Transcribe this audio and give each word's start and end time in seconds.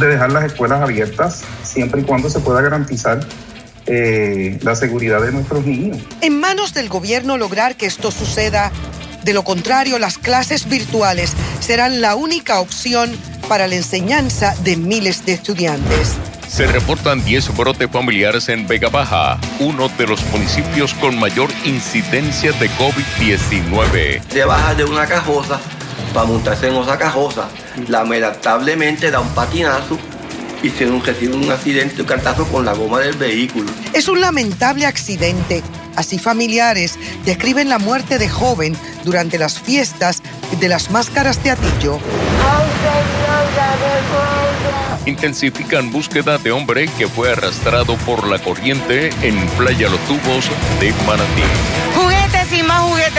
de 0.00 0.08
dejar 0.08 0.32
las 0.32 0.44
escuelas 0.44 0.82
abiertas 0.82 1.42
siempre 1.62 2.00
y 2.00 2.04
cuando 2.04 2.28
se 2.30 2.40
pueda 2.40 2.60
garantizar 2.60 3.20
eh, 3.86 4.58
la 4.62 4.76
seguridad 4.76 5.20
de 5.20 5.32
nuestros 5.32 5.64
niños. 5.64 5.98
En 6.20 6.38
manos 6.38 6.74
del 6.74 6.88
gobierno 6.88 7.36
lograr 7.36 7.76
que 7.76 7.86
esto 7.86 8.10
suceda. 8.10 8.70
De 9.24 9.34
lo 9.34 9.42
contrario, 9.44 9.98
las 9.98 10.16
clases 10.16 10.68
virtuales 10.68 11.34
serán 11.60 12.00
la 12.00 12.14
única 12.14 12.60
opción 12.60 13.10
para 13.48 13.66
la 13.66 13.74
enseñanza 13.74 14.54
de 14.62 14.76
miles 14.76 15.26
de 15.26 15.32
estudiantes. 15.32 16.16
Se 16.48 16.66
reportan 16.66 17.24
10 17.24 17.56
brotes 17.56 17.90
familiares 17.90 18.48
en 18.48 18.66
Vega 18.66 18.88
Baja, 18.88 19.38
uno 19.60 19.88
de 19.98 20.06
los 20.06 20.24
municipios 20.32 20.94
con 20.94 21.18
mayor 21.18 21.48
incidencia 21.64 22.52
de 22.52 22.68
COVID-19. 22.70 24.20
Se 24.30 24.44
baja 24.44 24.74
de 24.74 24.84
una 24.84 25.06
cajosa 25.06 25.60
para 26.12 26.26
montarse 26.26 26.68
en 26.68 26.74
otra 26.74 26.98
cajosa. 26.98 27.48
Lamentablemente 27.88 29.10
da 29.10 29.20
un 29.20 29.28
patinazo 29.30 29.98
y 30.62 30.70
se 30.70 30.86
recibe 30.86 31.34
un 31.34 31.50
accidente, 31.50 32.02
un 32.02 32.08
cantazo 32.08 32.46
con 32.46 32.64
la 32.64 32.74
goma 32.74 33.00
del 33.00 33.16
vehículo. 33.16 33.70
Es 33.92 34.08
un 34.08 34.20
lamentable 34.20 34.86
accidente. 34.86 35.62
Así 35.96 36.18
familiares 36.18 36.98
describen 37.24 37.68
la 37.68 37.78
muerte 37.78 38.18
de 38.18 38.28
joven 38.28 38.76
durante 39.04 39.38
las 39.38 39.60
fiestas 39.60 40.22
de 40.58 40.68
las 40.68 40.90
máscaras 40.90 41.42
de 41.42 41.50
Atillo. 41.50 41.98
Intensifican 45.06 45.90
búsqueda 45.90 46.38
de 46.38 46.52
hombre 46.52 46.88
que 46.98 47.08
fue 47.08 47.32
arrastrado 47.32 47.96
por 47.98 48.28
la 48.28 48.38
corriente 48.38 49.10
en 49.22 49.46
Playa 49.58 49.88
Los 49.88 50.00
Tubos 50.00 50.50
de 50.78 50.92
Manatí. 51.06 52.09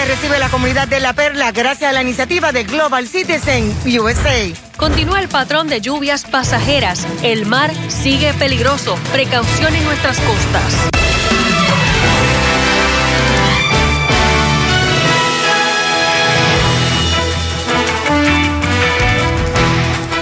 Recibe 0.07 0.39
la 0.39 0.49
comunidad 0.49 0.87
de 0.87 0.99
La 0.99 1.13
Perla 1.13 1.51
gracias 1.51 1.89
a 1.89 1.93
la 1.93 2.01
iniciativa 2.01 2.51
de 2.51 2.63
Global 2.63 3.07
Citizen 3.07 3.71
USA. 3.85 4.51
Continúa 4.75 5.21
el 5.21 5.29
patrón 5.29 5.67
de 5.67 5.79
lluvias 5.79 6.25
pasajeras. 6.25 7.07
El 7.23 7.45
mar 7.45 7.71
sigue 7.87 8.33
peligroso. 8.33 8.97
Precaución 9.11 9.75
en 9.75 9.83
nuestras 9.83 10.19
costas. 10.19 10.91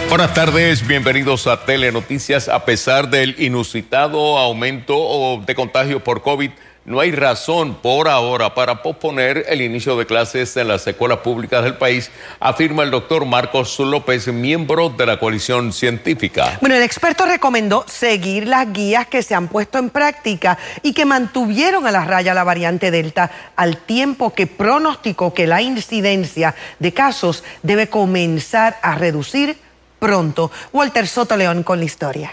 Buenas 0.09 0.33
tardes, 0.33 0.85
bienvenidos 0.87 1.47
a 1.47 1.65
Telenoticias. 1.65 2.49
A 2.49 2.65
pesar 2.65 3.09
del 3.09 3.35
inusitado 3.37 4.37
aumento 4.39 5.41
de 5.45 5.55
contagios 5.55 6.01
por 6.01 6.21
COVID, 6.21 6.49
no 6.89 6.99
hay 6.99 7.11
razón 7.11 7.75
por 7.75 8.09
ahora 8.09 8.55
para 8.55 8.81
posponer 8.81 9.45
el 9.47 9.61
inicio 9.61 9.95
de 9.95 10.07
clases 10.07 10.57
en 10.57 10.67
las 10.67 10.87
escuelas 10.87 11.19
públicas 11.19 11.63
del 11.63 11.75
país, 11.75 12.09
afirma 12.39 12.81
el 12.81 12.89
doctor 12.89 13.25
Marcos 13.25 13.77
López, 13.77 14.27
miembro 14.29 14.89
de 14.89 15.05
la 15.05 15.19
coalición 15.19 15.71
científica. 15.71 16.57
Bueno, 16.61 16.75
el 16.75 16.81
experto 16.81 17.27
recomendó 17.27 17.85
seguir 17.87 18.47
las 18.47 18.73
guías 18.73 19.05
que 19.05 19.21
se 19.21 19.35
han 19.35 19.49
puesto 19.49 19.77
en 19.77 19.91
práctica 19.91 20.57
y 20.81 20.93
que 20.93 21.05
mantuvieron 21.05 21.85
a 21.85 21.91
la 21.91 22.05
raya 22.05 22.33
la 22.33 22.43
variante 22.43 22.89
Delta 22.89 23.29
al 23.55 23.77
tiempo 23.77 24.33
que 24.33 24.47
pronosticó 24.47 25.31
que 25.31 25.45
la 25.45 25.61
incidencia 25.61 26.55
de 26.79 26.91
casos 26.91 27.43
debe 27.61 27.87
comenzar 27.87 28.79
a 28.81 28.95
reducir 28.95 29.57
pronto. 29.99 30.49
Walter 30.73 31.07
Soto 31.07 31.37
León 31.37 31.61
con 31.61 31.77
la 31.77 31.85
historia. 31.85 32.31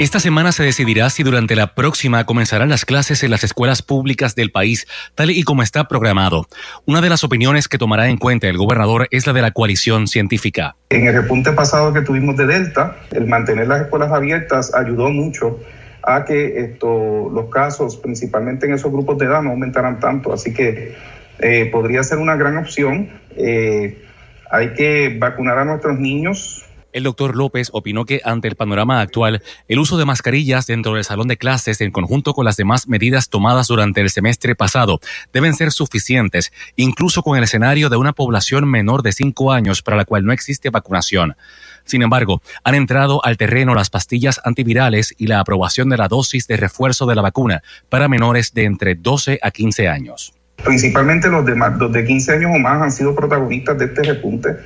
Esta 0.00 0.18
semana 0.18 0.50
se 0.50 0.62
decidirá 0.62 1.10
si 1.10 1.22
durante 1.22 1.54
la 1.54 1.74
próxima 1.74 2.24
comenzarán 2.24 2.70
las 2.70 2.86
clases 2.86 3.22
en 3.22 3.30
las 3.30 3.44
escuelas 3.44 3.82
públicas 3.82 4.34
del 4.34 4.50
país, 4.50 4.86
tal 5.14 5.30
y 5.30 5.42
como 5.42 5.62
está 5.62 5.88
programado. 5.88 6.46
Una 6.86 7.02
de 7.02 7.10
las 7.10 7.22
opiniones 7.22 7.68
que 7.68 7.76
tomará 7.76 8.08
en 8.08 8.16
cuenta 8.16 8.48
el 8.48 8.56
gobernador 8.56 9.08
es 9.10 9.26
la 9.26 9.34
de 9.34 9.42
la 9.42 9.50
coalición 9.50 10.08
científica. 10.08 10.74
En 10.88 11.06
el 11.06 11.12
repunte 11.12 11.52
pasado 11.52 11.92
que 11.92 12.00
tuvimos 12.00 12.34
de 12.38 12.46
Delta, 12.46 12.96
el 13.10 13.26
mantener 13.26 13.68
las 13.68 13.82
escuelas 13.82 14.10
abiertas 14.10 14.74
ayudó 14.74 15.10
mucho 15.10 15.60
a 16.02 16.24
que 16.24 16.60
esto, 16.60 17.28
los 17.30 17.50
casos, 17.50 17.98
principalmente 17.98 18.64
en 18.64 18.72
esos 18.72 18.90
grupos 18.90 19.18
de 19.18 19.26
edad, 19.26 19.42
no 19.42 19.50
aumentaran 19.50 20.00
tanto. 20.00 20.32
Así 20.32 20.54
que 20.54 20.96
eh, 21.40 21.68
podría 21.70 22.02
ser 22.04 22.16
una 22.16 22.36
gran 22.36 22.56
opción. 22.56 23.10
Eh, 23.36 24.02
hay 24.50 24.72
que 24.72 25.14
vacunar 25.18 25.58
a 25.58 25.66
nuestros 25.66 25.98
niños. 25.98 26.64
El 26.92 27.04
doctor 27.04 27.36
López 27.36 27.70
opinó 27.72 28.04
que 28.04 28.20
ante 28.24 28.48
el 28.48 28.56
panorama 28.56 29.00
actual, 29.00 29.42
el 29.68 29.78
uso 29.78 29.96
de 29.96 30.04
mascarillas 30.04 30.66
dentro 30.66 30.94
del 30.94 31.04
salón 31.04 31.28
de 31.28 31.36
clases 31.36 31.80
en 31.80 31.92
conjunto 31.92 32.34
con 32.34 32.44
las 32.44 32.56
demás 32.56 32.88
medidas 32.88 33.28
tomadas 33.28 33.68
durante 33.68 34.00
el 34.00 34.10
semestre 34.10 34.54
pasado 34.54 35.00
deben 35.32 35.54
ser 35.54 35.72
suficientes, 35.72 36.52
incluso 36.76 37.22
con 37.22 37.38
el 37.38 37.44
escenario 37.44 37.88
de 37.88 37.96
una 37.96 38.12
población 38.12 38.68
menor 38.68 39.02
de 39.02 39.12
5 39.12 39.52
años 39.52 39.82
para 39.82 39.96
la 39.96 40.04
cual 40.04 40.24
no 40.24 40.32
existe 40.32 40.70
vacunación. 40.70 41.36
Sin 41.84 42.02
embargo, 42.02 42.42
han 42.64 42.74
entrado 42.74 43.24
al 43.24 43.36
terreno 43.36 43.74
las 43.74 43.90
pastillas 43.90 44.40
antivirales 44.44 45.14
y 45.16 45.26
la 45.26 45.40
aprobación 45.40 45.88
de 45.88 45.96
la 45.96 46.08
dosis 46.08 46.46
de 46.46 46.56
refuerzo 46.56 47.06
de 47.06 47.14
la 47.14 47.22
vacuna 47.22 47.62
para 47.88 48.08
menores 48.08 48.52
de 48.52 48.64
entre 48.64 48.94
12 48.96 49.38
a 49.42 49.50
15 49.50 49.88
años 49.88 50.34
principalmente 50.64 51.28
los 51.28 51.44
de, 51.44 51.56
los 51.56 51.92
de 51.92 52.04
15 52.04 52.32
años 52.32 52.50
o 52.54 52.58
más 52.58 52.82
han 52.82 52.92
sido 52.92 53.14
protagonistas 53.14 53.78
de 53.78 53.86
este 53.86 54.02
repunte, 54.02 54.56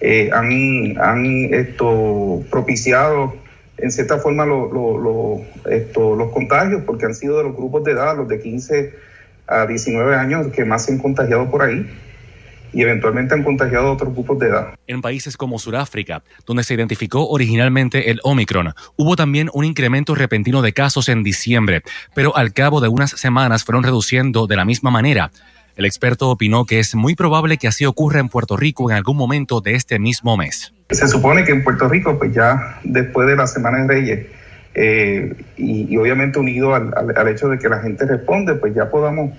eh, 0.00 0.30
han, 0.32 0.96
han 1.00 1.24
esto, 1.54 2.42
propiciado 2.50 3.34
en 3.78 3.92
cierta 3.92 4.18
forma 4.18 4.44
esto, 5.70 6.16
los 6.16 6.32
contagios, 6.32 6.82
porque 6.84 7.06
han 7.06 7.14
sido 7.14 7.38
de 7.38 7.44
los 7.44 7.56
grupos 7.56 7.84
de 7.84 7.92
edad, 7.92 8.16
los 8.16 8.28
de 8.28 8.40
15 8.40 8.92
a 9.46 9.66
19 9.66 10.16
años, 10.16 10.48
que 10.48 10.64
más 10.64 10.84
se 10.84 10.92
han 10.92 10.98
contagiado 10.98 11.48
por 11.50 11.62
ahí 11.62 11.86
y 12.72 12.82
eventualmente 12.82 13.34
han 13.34 13.42
contagiado 13.42 13.88
a 13.88 13.92
otros 13.92 14.12
grupos 14.12 14.38
de 14.38 14.48
edad. 14.48 14.74
En 14.86 15.00
países 15.00 15.36
como 15.36 15.58
Sudáfrica, 15.58 16.22
donde 16.46 16.64
se 16.64 16.74
identificó 16.74 17.28
originalmente 17.28 18.10
el 18.10 18.20
Omicron, 18.22 18.74
hubo 18.96 19.16
también 19.16 19.50
un 19.52 19.64
incremento 19.64 20.14
repentino 20.14 20.62
de 20.62 20.72
casos 20.72 21.08
en 21.08 21.22
diciembre, 21.22 21.82
pero 22.14 22.36
al 22.36 22.52
cabo 22.52 22.80
de 22.80 22.88
unas 22.88 23.10
semanas 23.12 23.64
fueron 23.64 23.84
reduciendo 23.84 24.46
de 24.46 24.56
la 24.56 24.64
misma 24.64 24.90
manera. 24.90 25.30
El 25.78 25.86
experto 25.86 26.28
opinó 26.28 26.64
que 26.64 26.80
es 26.80 26.96
muy 26.96 27.14
probable 27.14 27.56
que 27.56 27.68
así 27.68 27.86
ocurra 27.86 28.18
en 28.18 28.28
Puerto 28.28 28.56
Rico 28.56 28.90
en 28.90 28.96
algún 28.96 29.16
momento 29.16 29.60
de 29.60 29.76
este 29.76 30.00
mismo 30.00 30.36
mes. 30.36 30.74
Se 30.90 31.06
supone 31.06 31.44
que 31.44 31.52
en 31.52 31.62
Puerto 31.62 31.88
Rico, 31.88 32.18
pues 32.18 32.34
ya 32.34 32.80
después 32.82 33.28
de 33.28 33.36
la 33.36 33.46
Semana 33.46 33.82
de 33.82 33.86
Reyes, 33.86 34.26
eh, 34.74 35.34
y, 35.56 35.96
obviamente 35.96 36.40
unido 36.40 36.74
al, 36.74 36.92
al 37.16 37.28
hecho 37.28 37.48
de 37.48 37.60
que 37.60 37.68
la 37.68 37.78
gente 37.78 38.04
responde, 38.06 38.56
pues 38.56 38.74
ya 38.74 38.90
podamos 38.90 39.30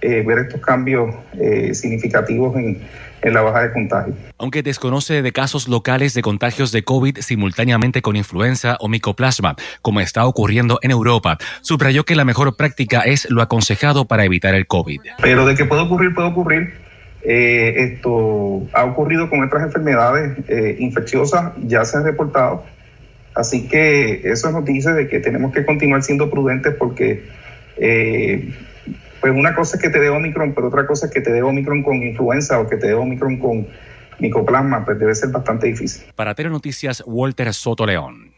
eh, 0.00 0.22
ver 0.26 0.38
estos 0.40 0.60
cambios 0.60 1.14
eh, 1.40 1.72
significativos 1.74 2.56
en, 2.56 2.80
en, 3.24 3.34
la 3.34 3.42
baja 3.42 3.62
de 3.62 3.72
contagio. 3.72 4.14
Aunque 4.38 4.62
desconoce 4.62 5.22
de 5.22 5.32
casos 5.32 5.68
locales 5.68 6.14
de 6.14 6.22
contagios 6.22 6.72
de 6.72 6.84
COVID 6.84 7.18
simultáneamente 7.18 8.02
con 8.02 8.16
influenza 8.16 8.76
o 8.80 8.88
micoplasma, 8.88 9.56
como 9.82 10.00
está 10.00 10.26
ocurriendo 10.26 10.78
en 10.82 10.90
Europa, 10.90 11.38
subrayó 11.62 12.04
que 12.04 12.14
la 12.14 12.24
mejor 12.24 12.56
práctica 12.56 13.00
es 13.00 13.28
lo 13.30 13.42
aconsejado 13.42 14.06
para 14.06 14.24
evitar 14.24 14.54
el 14.54 14.66
COVID. 14.66 15.00
Pero 15.22 15.46
de 15.46 15.54
que 15.54 15.64
puede 15.64 15.82
ocurrir, 15.82 16.14
puede 16.14 16.28
ocurrir. 16.28 16.74
Eh, 17.22 17.92
esto 17.94 18.66
ha 18.74 18.84
ocurrido 18.84 19.30
con 19.30 19.42
otras 19.42 19.62
enfermedades 19.62 20.38
infecciosas, 20.78 21.52
ya 21.66 21.84
se 21.84 21.96
han 21.96 22.04
reportado. 22.04 22.64
Así 23.34 23.66
que 23.66 24.20
eso 24.24 24.50
nos 24.52 24.64
dice 24.64 24.92
de 24.92 25.08
que 25.08 25.18
tenemos 25.18 25.52
que 25.52 25.64
continuar 25.64 26.02
siendo 26.02 26.30
prudentes 26.30 26.74
porque 26.74 27.24
pues 29.24 29.34
una 29.34 29.54
cosa 29.54 29.76
es 29.76 29.82
que 29.82 29.88
te 29.88 30.00
dé 30.00 30.10
Omicron, 30.10 30.52
pero 30.52 30.68
otra 30.68 30.86
cosa 30.86 31.06
es 31.06 31.12
que 31.12 31.22
te 31.22 31.32
dé 31.32 31.42
Omicron 31.42 31.82
con 31.82 32.02
influenza 32.02 32.60
o 32.60 32.68
que 32.68 32.76
te 32.76 32.88
dé 32.88 32.92
Omicron 32.92 33.38
con 33.38 33.66
micoplasma, 34.18 34.84
pues 34.84 34.98
debe 34.98 35.14
ser 35.14 35.30
bastante 35.30 35.66
difícil. 35.66 36.04
Para 36.14 36.34
Noticias, 36.34 37.02
Walter 37.06 37.54
Soto 37.54 37.86
León. 37.86 38.34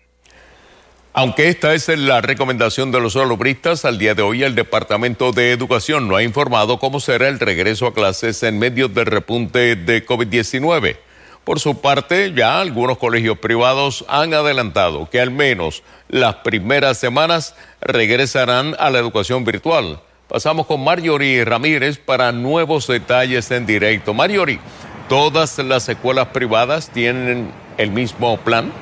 Aunque 1.13 1.49
esta 1.49 1.75
es 1.75 1.89
la 1.89 2.21
recomendación 2.21 2.93
de 2.93 3.01
los 3.01 3.15
salubristas, 3.15 3.85
al 3.85 3.99
día 3.99 4.15
de 4.15 4.23
hoy 4.23 4.45
el 4.45 4.55
Departamento 4.55 5.33
de 5.33 5.51
Educación 5.51 6.07
no 6.07 6.15
ha 6.15 6.23
informado 6.23 6.79
cómo 6.79 7.01
será 7.01 7.27
el 7.27 7.41
regreso 7.41 7.89
a 7.89 7.93
clases 7.93 8.41
en 8.45 8.61
medio 8.61 8.87
del 8.87 9.07
repunte 9.07 9.75
de 9.75 10.07
COVID-19. 10.07 10.99
Por 11.43 11.59
su 11.59 11.81
parte, 11.81 12.33
ya 12.33 12.61
algunos 12.61 12.99
colegios 12.99 13.39
privados 13.39 14.05
han 14.07 14.35
adelantado 14.35 15.11
que 15.11 15.21
al 15.21 15.33
menos 15.33 15.83
las 16.07 16.37
primeras 16.37 16.97
semanas 16.99 17.57
regresarán 17.81 18.77
a 18.79 18.89
la 18.91 19.01
educación 19.01 19.45
virtual. 19.45 20.01
Pasamos 20.29 20.67
con 20.67 20.83
Marjorie 20.83 21.45
Ramírez 21.45 21.99
para 21.99 22.33
nuevos 22.33 22.89
detalles 22.89 23.49
en 23.53 23.65
directo. 23.65 24.13
Marjorie, 24.13 24.59
¿todas 25.09 25.57
las 25.59 25.89
escuelas 25.89 26.29
privadas 26.29 26.91
tienen 26.91 27.53
el 27.79 27.93
mismo 27.93 28.37
plan? 28.39 28.73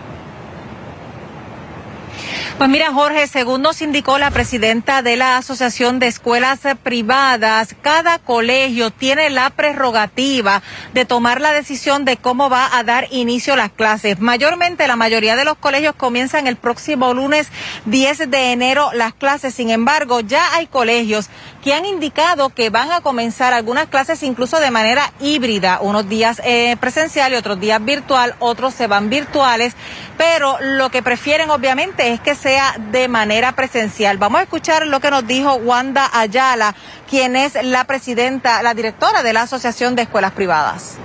Pues 2.57 2.71
mira, 2.71 2.93
Jorge, 2.93 3.27
según 3.27 3.63
nos 3.63 3.83
indicó 3.83 4.17
la 4.17 4.31
presidenta 4.31 5.03
de 5.03 5.17
la 5.17 5.39
Asociación 5.39 5.99
de 5.99 6.07
Escuelas 6.07 6.61
Privadas, 6.85 7.75
cada 7.83 8.21
colegio 8.21 8.93
tiene 8.93 9.29
la 9.29 9.51
prerrogativa 9.51 10.63
de 10.93 11.05
tomar 11.05 11.41
la 11.41 11.53
decisión 11.53 12.05
de 12.05 12.17
cómo 12.17 12.49
va 12.49 12.79
a 12.79 12.85
dar 12.85 13.09
inicio 13.11 13.57
las 13.57 13.73
clases. 13.73 14.21
Mayormente, 14.21 14.87
la 14.87 14.95
mayoría 14.95 15.35
de 15.35 15.45
los 15.45 15.59
colegios 15.59 15.97
comienzan 15.97 16.47
el 16.47 16.55
próximo 16.55 17.13
lunes 17.13 17.49
10 17.87 18.31
de 18.31 18.53
enero 18.53 18.91
las 18.95 19.15
clases. 19.15 19.53
Sin 19.53 19.71
embargo, 19.71 20.21
ya 20.21 20.55
hay 20.55 20.69
colegios 20.69 21.31
que 21.65 21.75
han 21.75 21.87
indicado 21.87 22.51
que 22.51 22.71
van 22.71 22.93
a 22.93 23.01
comenzar 23.01 23.53
algunas 23.53 23.89
clases 23.89 24.23
incluso 24.23 24.61
de 24.61 24.71
manera 24.71 25.13
híbrida, 25.19 25.81
unos 25.81 26.09
días 26.09 26.41
eh, 26.45 26.77
presencial 26.79 27.33
y 27.33 27.37
otros 27.37 27.59
días 27.59 27.85
virtual, 27.85 28.37
otros 28.39 28.75
se 28.75 28.87
van 28.87 29.09
virtuales, 29.09 29.75
pero 30.19 30.59
lo 30.61 30.91
que 30.91 31.03
prefieren 31.03 31.51
obviamente 31.51 32.13
es 32.13 32.21
que 32.21 32.35
sea 32.45 32.77
de 32.93 33.09
manera 33.09 33.53
presencial. 33.53 34.19
Vamos 34.19 34.41
a 34.41 34.43
escuchar 34.43 34.87
lo 34.87 35.01
que 35.01 35.11
nos 35.11 35.27
dijo 35.27 35.55
Wanda 35.55 36.11
Ayala, 36.13 36.75
quien 37.09 37.37
es 37.37 37.57
la 37.65 37.85
presidenta, 37.85 38.63
la 38.63 38.75
directora 38.75 39.23
de 39.23 39.33
la 39.33 39.43
Asociación 39.43 39.97
de 39.97 40.03
Escuelas 40.03 40.33
Privadas. 40.33 40.99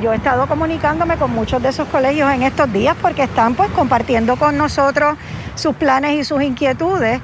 Yo 0.00 0.14
he 0.14 0.16
estado 0.16 0.46
comunicándome 0.46 1.18
con 1.18 1.32
muchos 1.32 1.62
de 1.62 1.68
esos 1.68 1.86
colegios 1.88 2.32
en 2.32 2.44
estos 2.44 2.72
días 2.72 2.96
porque 3.02 3.24
están 3.24 3.54
pues 3.54 3.68
compartiendo 3.72 4.36
con 4.36 4.56
nosotros 4.56 5.18
sus 5.54 5.76
planes 5.76 6.18
y 6.18 6.24
sus 6.24 6.42
inquietudes. 6.42 7.20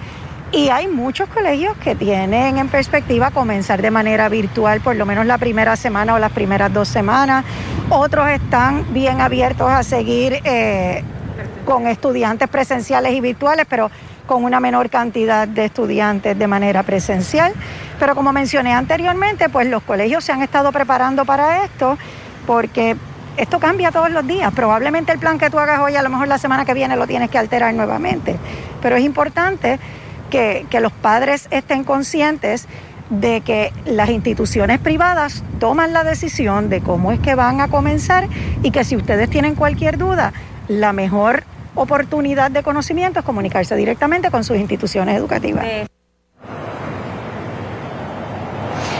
Y 0.52 0.68
hay 0.68 0.86
muchos 0.86 1.30
colegios 1.30 1.78
que 1.78 1.94
tienen 1.94 2.58
en 2.58 2.68
perspectiva 2.68 3.30
comenzar 3.30 3.80
de 3.80 3.90
manera 3.90 4.28
virtual 4.28 4.82
por 4.82 4.96
lo 4.96 5.06
menos 5.06 5.24
la 5.24 5.38
primera 5.38 5.76
semana 5.76 6.14
o 6.14 6.18
las 6.18 6.32
primeras 6.32 6.70
dos 6.74 6.88
semanas. 6.88 7.46
Otros 7.88 8.28
están 8.28 8.92
bien 8.92 9.22
abiertos 9.22 9.70
a 9.70 9.82
seguir 9.82 10.42
eh, 10.44 11.02
con 11.66 11.86
estudiantes 11.86 12.48
presenciales 12.48 13.12
y 13.12 13.20
virtuales, 13.20 13.66
pero 13.68 13.90
con 14.26 14.44
una 14.44 14.60
menor 14.60 14.88
cantidad 14.88 15.46
de 15.46 15.66
estudiantes 15.66 16.38
de 16.38 16.46
manera 16.46 16.82
presencial. 16.82 17.52
Pero 17.98 18.14
como 18.14 18.32
mencioné 18.32 18.72
anteriormente, 18.72 19.50
pues 19.50 19.66
los 19.66 19.82
colegios 19.82 20.24
se 20.24 20.32
han 20.32 20.42
estado 20.42 20.72
preparando 20.72 21.26
para 21.26 21.64
esto 21.64 21.98
porque 22.46 22.96
esto 23.36 23.58
cambia 23.60 23.90
todos 23.90 24.10
los 24.10 24.26
días. 24.26 24.52
Probablemente 24.54 25.12
el 25.12 25.18
plan 25.18 25.38
que 25.38 25.50
tú 25.50 25.58
hagas 25.58 25.80
hoy, 25.80 25.96
a 25.96 26.02
lo 26.02 26.08
mejor 26.08 26.28
la 26.28 26.38
semana 26.38 26.64
que 26.64 26.72
viene 26.72 26.96
lo 26.96 27.06
tienes 27.06 27.30
que 27.30 27.38
alterar 27.38 27.74
nuevamente. 27.74 28.36
Pero 28.80 28.96
es 28.96 29.04
importante 29.04 29.78
que, 30.30 30.66
que 30.70 30.80
los 30.80 30.92
padres 30.92 31.48
estén 31.50 31.84
conscientes 31.84 32.66
de 33.10 33.40
que 33.40 33.72
las 33.84 34.08
instituciones 34.08 34.78
privadas 34.80 35.44
toman 35.60 35.92
la 35.92 36.02
decisión 36.02 36.68
de 36.68 36.80
cómo 36.80 37.12
es 37.12 37.20
que 37.20 37.34
van 37.34 37.60
a 37.60 37.68
comenzar 37.68 38.28
y 38.62 38.70
que 38.72 38.84
si 38.84 38.96
ustedes 38.96 39.30
tienen 39.30 39.54
cualquier 39.54 39.96
duda, 39.96 40.32
la 40.68 40.92
mejor 40.92 41.44
oportunidad 41.76 42.50
de 42.50 42.62
conocimiento 42.62 43.20
es 43.20 43.24
comunicarse 43.24 43.76
directamente 43.76 44.30
con 44.30 44.44
sus 44.44 44.56
instituciones 44.56 45.16
educativas. 45.16 45.64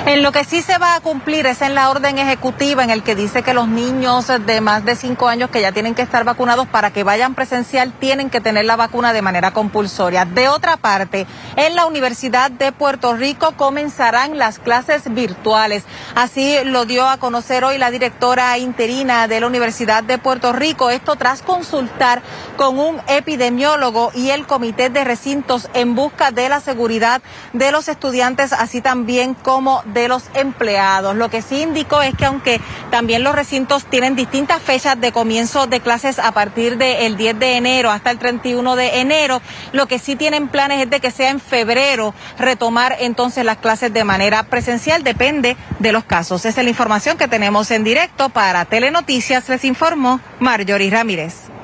En 0.06 0.22
lo 0.22 0.30
que 0.30 0.44
sí 0.44 0.62
se 0.62 0.78
va 0.78 0.94
a 0.94 1.00
cumplir 1.00 1.46
es 1.46 1.62
en 1.62 1.74
la 1.74 1.90
orden 1.90 2.16
ejecutiva 2.18 2.84
en 2.84 2.90
el 2.90 3.02
que 3.02 3.16
dice 3.16 3.42
que 3.42 3.52
los 3.52 3.66
niños 3.66 4.28
de 4.28 4.60
más 4.60 4.84
de 4.84 4.94
cinco 4.94 5.26
años 5.26 5.50
que 5.50 5.60
ya 5.60 5.72
tienen 5.72 5.96
que 5.96 6.02
estar 6.02 6.22
vacunados 6.22 6.68
para 6.68 6.92
que 6.92 7.02
vayan 7.02 7.34
presencial 7.34 7.92
tienen 7.92 8.30
que 8.30 8.40
tener 8.40 8.66
la 8.66 8.76
vacuna 8.76 9.12
de 9.12 9.20
manera 9.20 9.50
compulsoria. 9.50 10.24
De 10.24 10.48
otra 10.48 10.76
parte, 10.76 11.26
en 11.56 11.74
la 11.74 11.86
Universidad 11.86 12.52
de 12.52 12.70
Puerto 12.70 13.16
Rico 13.16 13.54
comenzarán 13.56 14.38
las 14.38 14.60
clases 14.60 15.12
virtuales. 15.12 15.82
Así 16.14 16.56
lo 16.62 16.84
dio 16.84 17.08
a 17.08 17.16
conocer 17.16 17.64
hoy 17.64 17.76
la 17.76 17.90
directora 17.90 18.56
interina 18.58 19.26
de 19.26 19.40
la 19.40 19.48
Universidad 19.48 20.04
de 20.04 20.18
Puerto 20.18 20.52
Rico. 20.52 20.88
Esto 20.88 21.16
tras 21.16 21.42
consultar 21.42 22.22
con 22.56 22.78
un 22.78 23.00
epidemiólogo 23.08 24.12
y 24.14 24.30
el 24.30 24.46
comité 24.46 24.88
de 24.88 25.02
recintos 25.02 25.68
en 25.74 25.96
busca 25.96 26.30
de 26.30 26.48
la 26.48 26.60
seguridad 26.60 27.22
de 27.52 27.72
los 27.72 27.88
estudiantes, 27.88 28.52
así 28.52 28.80
también 28.80 29.34
como 29.34 29.82
los 30.08 30.24
empleados. 30.34 31.16
Lo 31.16 31.30
que 31.30 31.42
sí 31.42 31.62
indicó 31.62 32.02
es 32.02 32.14
que 32.14 32.26
aunque 32.26 32.60
también 32.90 33.24
los 33.24 33.34
recintos 33.34 33.84
tienen 33.84 34.14
distintas 34.14 34.62
fechas 34.62 35.00
de 35.00 35.12
comienzo 35.12 35.66
de 35.66 35.80
clases 35.80 36.18
a 36.18 36.32
partir 36.32 36.76
del 36.76 37.16
10 37.16 37.38
de 37.38 37.56
enero 37.56 37.90
hasta 37.90 38.10
el 38.10 38.18
31 38.18 38.76
de 38.76 39.00
enero, 39.00 39.40
lo 39.72 39.86
que 39.86 39.98
sí 39.98 40.16
tienen 40.16 40.48
planes 40.48 40.82
es 40.82 40.90
de 40.90 41.00
que 41.00 41.10
sea 41.10 41.30
en 41.30 41.40
febrero 41.40 42.14
retomar 42.38 42.96
entonces 43.00 43.44
las 43.44 43.58
clases 43.58 43.92
de 43.92 44.04
manera 44.04 44.44
presencial, 44.44 45.02
depende 45.02 45.56
de 45.78 45.92
los 45.92 46.04
casos. 46.04 46.44
Esa 46.44 46.60
es 46.60 46.64
la 46.64 46.70
información 46.70 47.16
que 47.16 47.28
tenemos 47.28 47.70
en 47.70 47.84
directo 47.84 48.28
para 48.28 48.64
Telenoticias, 48.64 49.48
les 49.48 49.64
informó 49.64 50.20
Marjorie 50.40 50.90
Ramírez 50.90 51.55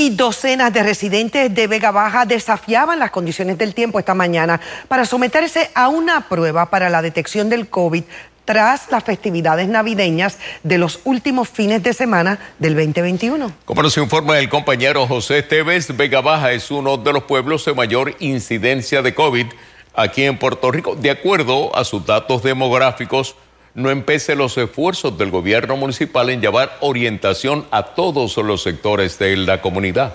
y 0.00 0.08
docenas 0.08 0.72
de 0.72 0.82
residentes 0.82 1.54
de 1.54 1.66
Vega 1.66 1.90
Baja 1.90 2.24
desafiaban 2.24 2.98
las 2.98 3.10
condiciones 3.10 3.58
del 3.58 3.74
tiempo 3.74 3.98
esta 3.98 4.14
mañana 4.14 4.58
para 4.88 5.04
someterse 5.04 5.70
a 5.74 5.88
una 5.88 6.26
prueba 6.26 6.70
para 6.70 6.88
la 6.88 7.02
detección 7.02 7.50
del 7.50 7.68
COVID 7.68 8.04
tras 8.46 8.90
las 8.90 9.04
festividades 9.04 9.68
navideñas 9.68 10.38
de 10.62 10.78
los 10.78 11.00
últimos 11.04 11.50
fines 11.50 11.82
de 11.82 11.92
semana 11.92 12.38
del 12.58 12.76
2021. 12.76 13.52
Como 13.66 13.82
nos 13.82 13.98
informa 13.98 14.38
el 14.38 14.48
compañero 14.48 15.06
José 15.06 15.42
Tevez, 15.42 15.94
Vega 15.94 16.22
Baja 16.22 16.52
es 16.52 16.70
uno 16.70 16.96
de 16.96 17.12
los 17.12 17.24
pueblos 17.24 17.66
de 17.66 17.74
mayor 17.74 18.16
incidencia 18.20 19.02
de 19.02 19.14
COVID 19.14 19.48
aquí 19.94 20.22
en 20.22 20.38
Puerto 20.38 20.70
Rico. 20.70 20.96
De 20.96 21.10
acuerdo 21.10 21.76
a 21.76 21.84
sus 21.84 22.06
datos 22.06 22.42
demográficos, 22.42 23.36
no 23.74 23.90
empece 23.90 24.34
los 24.34 24.56
esfuerzos 24.58 25.16
del 25.16 25.30
gobierno 25.30 25.76
municipal 25.76 26.30
en 26.30 26.40
llevar 26.40 26.76
orientación 26.80 27.66
a 27.70 27.82
todos 27.94 28.36
los 28.38 28.62
sectores 28.62 29.18
de 29.18 29.36
la 29.36 29.60
comunidad. 29.60 30.14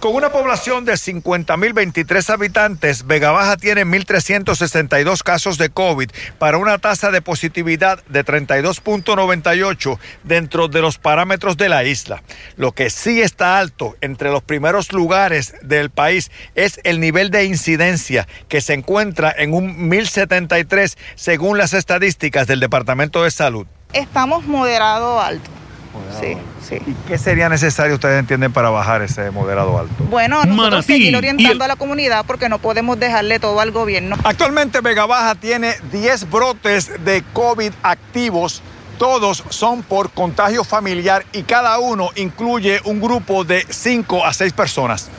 Con 0.00 0.14
una 0.14 0.28
población 0.30 0.84
de 0.84 0.92
50.023 0.92 2.28
habitantes, 2.28 3.06
Vega 3.06 3.30
Baja 3.30 3.56
tiene 3.56 3.86
1.362 3.86 5.22
casos 5.22 5.56
de 5.56 5.70
COVID 5.70 6.10
para 6.38 6.58
una 6.58 6.76
tasa 6.76 7.10
de 7.10 7.22
positividad 7.22 8.04
de 8.04 8.22
32.98 8.22 9.98
dentro 10.22 10.68
de 10.68 10.82
los 10.82 10.98
parámetros 10.98 11.56
de 11.56 11.70
la 11.70 11.82
isla. 11.84 12.22
Lo 12.56 12.72
que 12.72 12.90
sí 12.90 13.22
está 13.22 13.58
alto 13.58 13.96
entre 14.02 14.30
los 14.30 14.42
primeros 14.42 14.92
lugares 14.92 15.54
del 15.62 15.88
país 15.88 16.30
es 16.54 16.78
el 16.84 17.00
nivel 17.00 17.30
de 17.30 17.44
incidencia 17.44 18.28
que 18.48 18.60
se 18.60 18.74
encuentra 18.74 19.34
en 19.36 19.54
un 19.54 19.90
1.073 19.90 20.94
según 21.14 21.56
las 21.56 21.72
estadísticas 21.72 22.46
del 22.46 22.60
Departamento 22.60 23.24
de 23.24 23.30
Salud. 23.30 23.66
Estamos 23.94 24.44
moderado 24.44 25.22
alto. 25.22 25.50
Sí, 26.20 26.36
sí. 26.66 26.76
¿Y 26.86 26.94
qué 27.08 27.18
sería 27.18 27.48
necesario, 27.48 27.94
ustedes 27.94 28.18
entienden, 28.18 28.52
para 28.52 28.70
bajar 28.70 29.02
ese 29.02 29.30
moderado 29.30 29.78
alto? 29.78 30.04
Bueno, 30.10 30.44
nosotros 30.44 30.86
seguir 30.86 31.16
orientando 31.16 31.64
a 31.64 31.68
la 31.68 31.76
comunidad 31.76 32.24
porque 32.26 32.48
no 32.48 32.58
podemos 32.58 32.98
dejarle 32.98 33.38
todo 33.38 33.60
al 33.60 33.70
gobierno. 33.70 34.16
Actualmente 34.24 34.80
Vega 34.80 35.06
Baja 35.06 35.34
tiene 35.34 35.74
10 35.92 36.30
brotes 36.30 37.04
de 37.04 37.22
COVID 37.32 37.72
activos. 37.82 38.62
Todos 38.98 39.44
son 39.50 39.82
por 39.82 40.10
contagio 40.10 40.64
familiar 40.64 41.26
y 41.32 41.42
cada 41.42 41.78
uno 41.78 42.10
incluye 42.16 42.80
un 42.84 43.00
grupo 43.00 43.44
de 43.44 43.66
5 43.68 44.24
a 44.24 44.32
6 44.32 44.52
personas. 44.54 45.10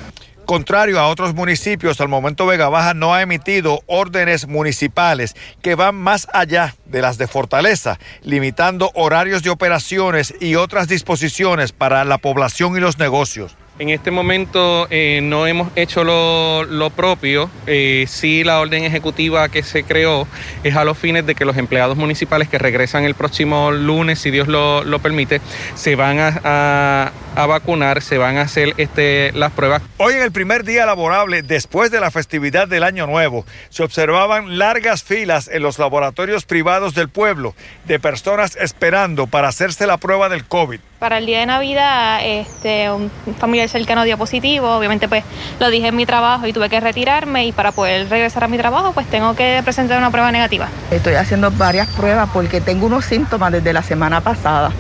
Contrario 0.48 0.98
a 0.98 1.08
otros 1.08 1.34
municipios, 1.34 2.00
al 2.00 2.08
momento 2.08 2.46
Vega 2.46 2.70
Baja 2.70 2.94
no 2.94 3.14
ha 3.14 3.22
emitido 3.22 3.82
órdenes 3.86 4.48
municipales 4.48 5.36
que 5.62 5.76
van 5.76 5.96
más 5.96 6.26
allá 6.32 6.74
de 6.86 7.02
las 7.02 7.18
de 7.18 7.28
Fortaleza, 7.28 8.00
limitando 8.22 8.90
horarios 8.96 9.44
de 9.44 9.50
operaciones 9.50 10.34
y 10.40 10.56
otras 10.56 10.88
disposiciones 10.88 11.74
para 11.74 12.06
la 12.06 12.18
población 12.18 12.78
y 12.78 12.80
los 12.80 12.98
negocios. 12.98 13.58
En 13.80 13.90
este 13.90 14.10
momento 14.10 14.88
eh, 14.90 15.20
no 15.22 15.46
hemos 15.46 15.70
hecho 15.76 16.04
lo, 16.04 16.90
propio. 16.96 17.48
Eh, 17.68 18.06
sí, 18.08 18.44
la 18.44 18.60
orden 18.60 18.84
ejecutiva 18.84 19.50
que 19.50 19.62
se 19.62 19.84
creó 19.84 20.28
es 20.64 20.76
a 20.76 20.84
los 20.84 20.98
fines 20.98 21.28
de 21.28 21.36
que 21.36 21.46
los 21.46 21.58
empleados 21.58 21.96
municipales 21.96 22.50
que 22.50 22.58
regresan 22.58 23.04
el 23.04 23.14
próximo 23.14 23.70
lunes, 23.72 24.18
si 24.18 24.32
Dios 24.32 24.48
lo, 24.48 25.00
permite, 25.00 25.42
se 25.76 25.96
van 25.96 26.18
a, 26.20 27.12
vacunar, 27.36 28.02
se 28.02 28.18
van 28.18 28.38
a 28.38 28.42
hacer 28.42 28.74
este, 28.78 29.32
las 29.34 29.52
pruebas. 29.52 29.84
Hoy 29.98 30.16
en 30.16 30.24
el 30.24 30.32
primer 30.32 30.64
día 30.64 30.88
laborable, 30.88 31.44
después 31.44 31.92
de 31.92 32.00
la 32.00 32.10
festividad 32.10 32.68
del 32.68 32.84
Año 32.84 33.06
Nuevo, 33.06 33.46
se 33.70 33.84
observaban 33.84 34.58
largas 34.58 35.04
filas 35.04 35.52
en 35.54 35.62
los 35.62 35.78
laboratorios 35.78 36.46
privados 36.46 36.96
del 36.96 37.10
pueblo 37.10 37.54
de 37.86 38.00
personas 38.00 38.56
esperando 38.56 39.28
para 39.28 39.50
hacerse 39.50 39.86
la 39.86 39.98
prueba 39.98 40.30
del 40.30 40.46
COVID. 40.46 40.80
Para 41.00 41.20
el 41.20 41.28
día 41.28 41.42
de 41.42 41.46
Navidad, 41.46 42.22
este, 42.24 42.90
un 42.92 43.12
familiar 43.38 43.70
cercano 43.70 44.04
dio 44.04 44.18
positivo, 44.18 44.76
obviamente 44.76 45.08
pues 45.08 45.24
lo 45.60 45.70
dije 45.70 45.90
en 45.90 45.96
mi 45.96 46.08
trabajo 46.08 46.48
y 46.48 46.54
tuve 46.54 46.70
que 46.70 46.80
retirarme 46.80 47.46
y 47.46 47.52
para 47.52 47.72
poder 47.72 48.10
regresar 48.10 48.46
a 48.46 48.48
mi 48.48 48.58
trabajo 48.58 48.94
pues 48.94 49.06
tengo 49.06 49.36
que 49.36 49.62
presentar 49.64 50.00
una 50.00 50.10
prueba 50.10 50.32
negativa. 50.32 50.70
Estoy 50.90 51.14
haciendo 51.14 51.52
varias 51.52 51.88
pruebas 51.90 52.28
porque 52.34 52.62
tengo 52.62 52.88
unos 52.88 53.06
síntomas 53.06 53.52
desde 53.52 53.74
la 53.74 53.84
semana 53.84 54.22
pasada 54.22 54.72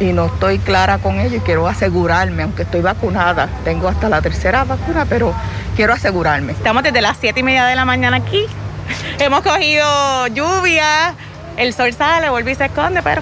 y 0.00 0.14
no 0.14 0.26
estoy 0.26 0.58
clara 0.58 0.96
con 0.98 1.20
ello 1.20 1.36
y 1.36 1.40
quiero 1.40 1.68
asegurarme, 1.68 2.44
aunque 2.44 2.62
estoy 2.62 2.80
vacunada, 2.80 3.50
tengo 3.62 3.88
hasta 3.88 4.08
la 4.08 4.22
tercera 4.22 4.64
vacuna, 4.64 5.04
pero 5.06 5.34
quiero 5.76 5.92
asegurarme. 5.92 6.52
Estamos 6.52 6.82
desde 6.82 7.02
las 7.02 7.18
siete 7.18 7.40
y 7.40 7.42
media 7.42 7.66
de 7.66 7.76
la 7.76 7.84
mañana 7.84 8.16
aquí, 8.16 8.46
hemos 9.18 9.42
cogido 9.42 10.28
lluvia, 10.28 11.12
el 11.58 11.74
sol 11.74 11.92
sale, 11.92 12.30
vuelve 12.30 12.52
y 12.52 12.54
se 12.54 12.64
esconde, 12.64 13.02
pero 13.02 13.20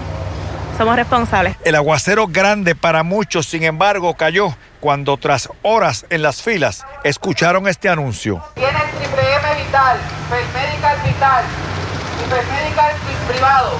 somos 0.76 0.96
responsables. 0.96 1.56
El 1.64 1.74
aguacero 1.74 2.26
grande 2.26 2.74
para 2.74 3.02
muchos, 3.02 3.46
sin 3.46 3.64
embargo, 3.64 4.14
cayó 4.14 4.54
cuando 4.80 5.16
tras 5.16 5.48
horas 5.62 6.06
en 6.10 6.22
las 6.22 6.42
filas 6.42 6.84
escucharon 7.04 7.66
este 7.68 7.88
anuncio. 7.88 8.42
Tiene 8.54 8.78
triple 8.98 9.22
M 9.22 9.64
Vital, 9.64 9.98
Medical 10.30 10.96
Vital, 11.04 11.44
Medical 12.30 12.94
privado. 13.28 13.72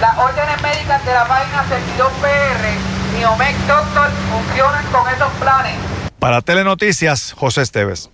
Las 0.00 0.16
órdenes 0.18 0.62
médicas 0.62 1.04
de 1.04 1.12
la 1.12 1.26
página 1.26 1.64
62PR 1.64 3.20
y 3.20 3.24
Omec 3.24 3.56
Doctor 3.66 4.08
funcionan 4.30 4.84
con 4.86 5.08
esos 5.08 5.30
planes. 5.34 5.74
Para 6.18 6.40
Telenoticias, 6.40 7.32
José 7.32 7.62
Esteves. 7.62 8.10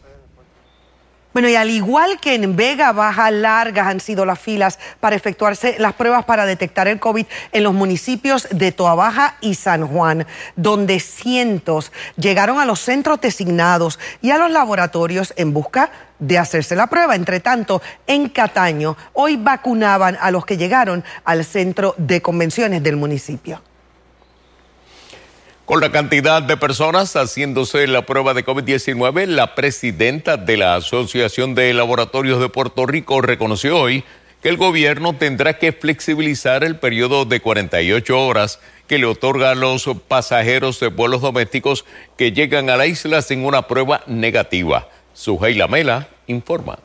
Bueno, 1.37 1.51
y 1.51 1.55
al 1.55 1.69
igual 1.69 2.19
que 2.19 2.35
en 2.35 2.57
Vega 2.57 2.93
Baja, 2.93 3.31
largas 3.31 3.89
han 3.89 4.01
sido 4.01 4.25
las 4.25 4.39
filas 4.39 4.79
para 5.01 5.17
efectuarse 5.17 5.77
las 5.79 5.93
pruebas 5.93 6.25
para 6.25 6.47
detectar 6.47 6.89
el 6.89 6.99
COVID 6.99 7.27
en 7.53 7.63
los 7.63 7.75
municipios 7.75 8.49
de 8.51 8.73
Toa 8.73 8.95
Baja 8.95 9.37
y 9.43 9.55
San 9.55 9.87
Juan, 9.87 10.27
donde 10.57 10.99
cientos 10.99 11.93
llegaron 12.17 12.59
a 12.59 12.65
los 12.65 12.81
centros 12.81 13.21
designados 13.21 13.99
y 14.23 14.31
a 14.31 14.39
los 14.39 14.51
laboratorios 14.51 15.35
en 15.37 15.53
busca 15.53 15.91
de 16.19 16.39
hacerse 16.39 16.75
la 16.75 16.87
prueba. 16.87 17.15
Entre 17.15 17.41
tanto, 17.41 17.83
en 18.07 18.31
Cataño, 18.31 18.97
hoy 19.13 19.37
vacunaban 19.37 20.17
a 20.19 20.31
los 20.31 20.47
que 20.47 20.57
llegaron 20.57 21.05
al 21.27 21.45
centro 21.45 21.95
de 21.99 22.23
convenciones 22.23 22.83
del 22.83 22.97
municipio. 22.97 23.61
Con 25.67 25.81
la 25.81 25.91
cantidad 25.91 26.45
de 26.45 26.57
personas 26.57 27.17
haciéndose 27.17 27.89
la 27.89 28.07
prueba 28.07 28.35
de 28.35 28.45
COVID-19, 28.45 29.27
la 29.27 29.57
presidenta 29.57 30.37
de 30.37 30.57
la 30.57 30.77
Asociación 30.77 31.57
de 31.57 31.75
Laboratorios 31.75 32.39
de 32.39 32.49
Puerto 32.49 32.87
Rico 32.87 33.21
reconoció 33.21 33.77
hoy 33.81 34.05
que 34.41 34.49
el 34.49 34.59
gobierno 34.59 35.17
tendrá 35.17 35.59
que 35.59 35.73
flexibilizar 35.73 36.63
el 36.63 36.79
periodo 36.79 37.25
de 37.25 37.41
48 37.41 38.27
horas 38.27 38.61
que 38.87 38.99
le 38.99 39.07
otorga 39.07 39.51
a 39.51 39.55
los 39.57 39.91
pasajeros 40.07 40.79
de 40.79 40.87
vuelos 40.87 41.21
domésticos 41.21 41.85
que 42.17 42.31
llegan 42.31 42.71
a 42.71 42.77
la 42.77 42.87
isla 42.87 43.21
sin 43.21 43.45
una 43.45 43.67
prueba 43.67 44.03
negativa. 44.07 44.89
Suheila 45.15 45.67
Mela 45.67 46.07
informa. 46.29 46.79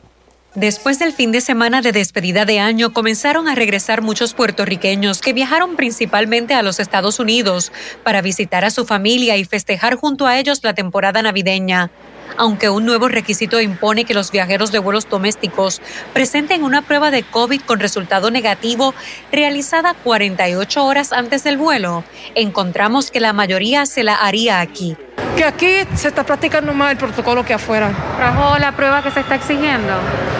Después 0.54 0.98
del 0.98 1.14
fin 1.14 1.32
de 1.32 1.40
semana 1.40 1.80
de 1.80 1.92
despedida 1.92 2.44
de 2.44 2.60
año, 2.60 2.92
comenzaron 2.92 3.48
a 3.48 3.54
regresar 3.54 4.02
muchos 4.02 4.34
puertorriqueños 4.34 5.22
que 5.22 5.32
viajaron 5.32 5.76
principalmente 5.76 6.52
a 6.52 6.62
los 6.62 6.78
Estados 6.78 7.18
Unidos 7.18 7.72
para 8.04 8.20
visitar 8.20 8.62
a 8.66 8.70
su 8.70 8.84
familia 8.84 9.38
y 9.38 9.46
festejar 9.46 9.96
junto 9.96 10.26
a 10.26 10.38
ellos 10.38 10.62
la 10.62 10.74
temporada 10.74 11.22
navideña 11.22 11.90
aunque 12.36 12.70
un 12.70 12.84
nuevo 12.84 13.08
requisito 13.08 13.60
impone 13.60 14.04
que 14.04 14.14
los 14.14 14.30
viajeros 14.30 14.72
de 14.72 14.78
vuelos 14.78 15.08
domésticos 15.08 15.80
presenten 16.12 16.64
una 16.64 16.82
prueba 16.82 17.10
de 17.10 17.22
COVID 17.22 17.62
con 17.62 17.80
resultado 17.80 18.30
negativo 18.30 18.94
realizada 19.30 19.94
48 19.94 20.84
horas 20.84 21.12
antes 21.12 21.44
del 21.44 21.56
vuelo, 21.56 22.04
encontramos 22.34 23.10
que 23.10 23.20
la 23.20 23.32
mayoría 23.32 23.86
se 23.86 24.02
la 24.02 24.14
haría 24.14 24.60
aquí. 24.60 24.96
Que 25.36 25.44
aquí 25.44 25.70
se 25.94 26.08
está 26.08 26.24
practicando 26.24 26.72
más 26.74 26.92
el 26.92 26.98
protocolo 26.98 27.44
que 27.44 27.54
afuera. 27.54 27.90
¿Trajo 28.16 28.58
la 28.58 28.72
prueba 28.72 29.02
que 29.02 29.10
se 29.10 29.20
está 29.20 29.34
exigiendo? 29.34 29.92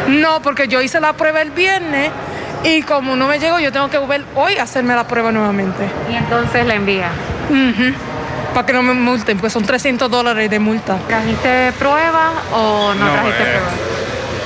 No, 0.09 0.43
porque 0.43 0.69
yo 0.69 0.83
hice 0.83 1.01
la 1.01 1.15
prueba 1.15 1.41
el 1.41 1.51
viernes 1.51 2.11
y 2.65 2.83
como 2.83 3.17
no 3.17 3.27
me 3.27 3.39
llegó, 3.39 3.59
yo 3.59 3.73
tengo 3.73 3.91
que 3.91 3.99
volver 3.99 4.25
hoy 4.37 4.57
a 4.57 4.65
hacerme 4.65 4.95
la 4.95 5.07
prueba 5.09 5.33
nuevamente. 5.33 5.89
Y 6.11 6.15
entonces 6.15 6.67
la 6.67 6.75
envía 6.75 7.11
para 8.53 8.67
que 8.67 8.73
no 8.73 8.83
me 8.83 8.95
multen, 8.95 9.39
pues 9.39 9.53
son 9.53 9.65
300 9.65 10.11
dólares 10.11 10.51
de 10.51 10.59
multa. 10.59 10.99
¿Trajiste 11.09 11.73
prueba 11.79 12.33
o 12.53 12.95
no, 12.95 13.13
trajiste 13.13 13.43
eh, 13.43 13.47
prueba? 13.47 13.71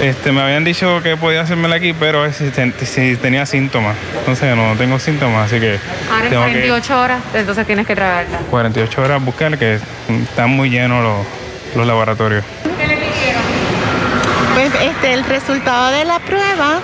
Este, 0.01 0.31
me 0.31 0.43
habían 0.43 0.63
dicho 0.63 1.03
que 1.03 1.17
podía 1.17 1.41
hacérmela 1.41 1.77
aquí, 1.77 1.95
pero 1.95 2.31
si, 2.33 3.17
tenía 3.17 3.47
síntomas. 3.47 3.97
Entonces 4.19 4.55
no 4.55 4.75
tengo 4.77 4.99
síntomas, 4.99 5.47
así 5.47 5.59
que... 5.59 5.79
Ahora 6.11 6.27
en 6.27 6.35
48 6.35 7.01
horas, 7.01 7.23
entonces 7.33 7.67
tienes 7.67 7.87
que 7.87 7.95
traerla. 7.95 8.39
48 8.51 9.03
horas 9.03 9.25
buscar, 9.25 9.57
que 9.57 9.79
están 10.09 10.51
muy 10.51 10.69
llenos 10.69 11.03
los, 11.03 11.27
los 11.77 11.87
laboratorios. 11.87 12.45
¿Qué 12.63 12.87
le 12.87 12.97
pidieron? 12.97 13.43
Pues 14.55 14.73
este, 14.83 15.15
el 15.15 15.25
resultado 15.25 15.91
de 15.93 16.05
la 16.05 16.19
prueba 16.19 16.81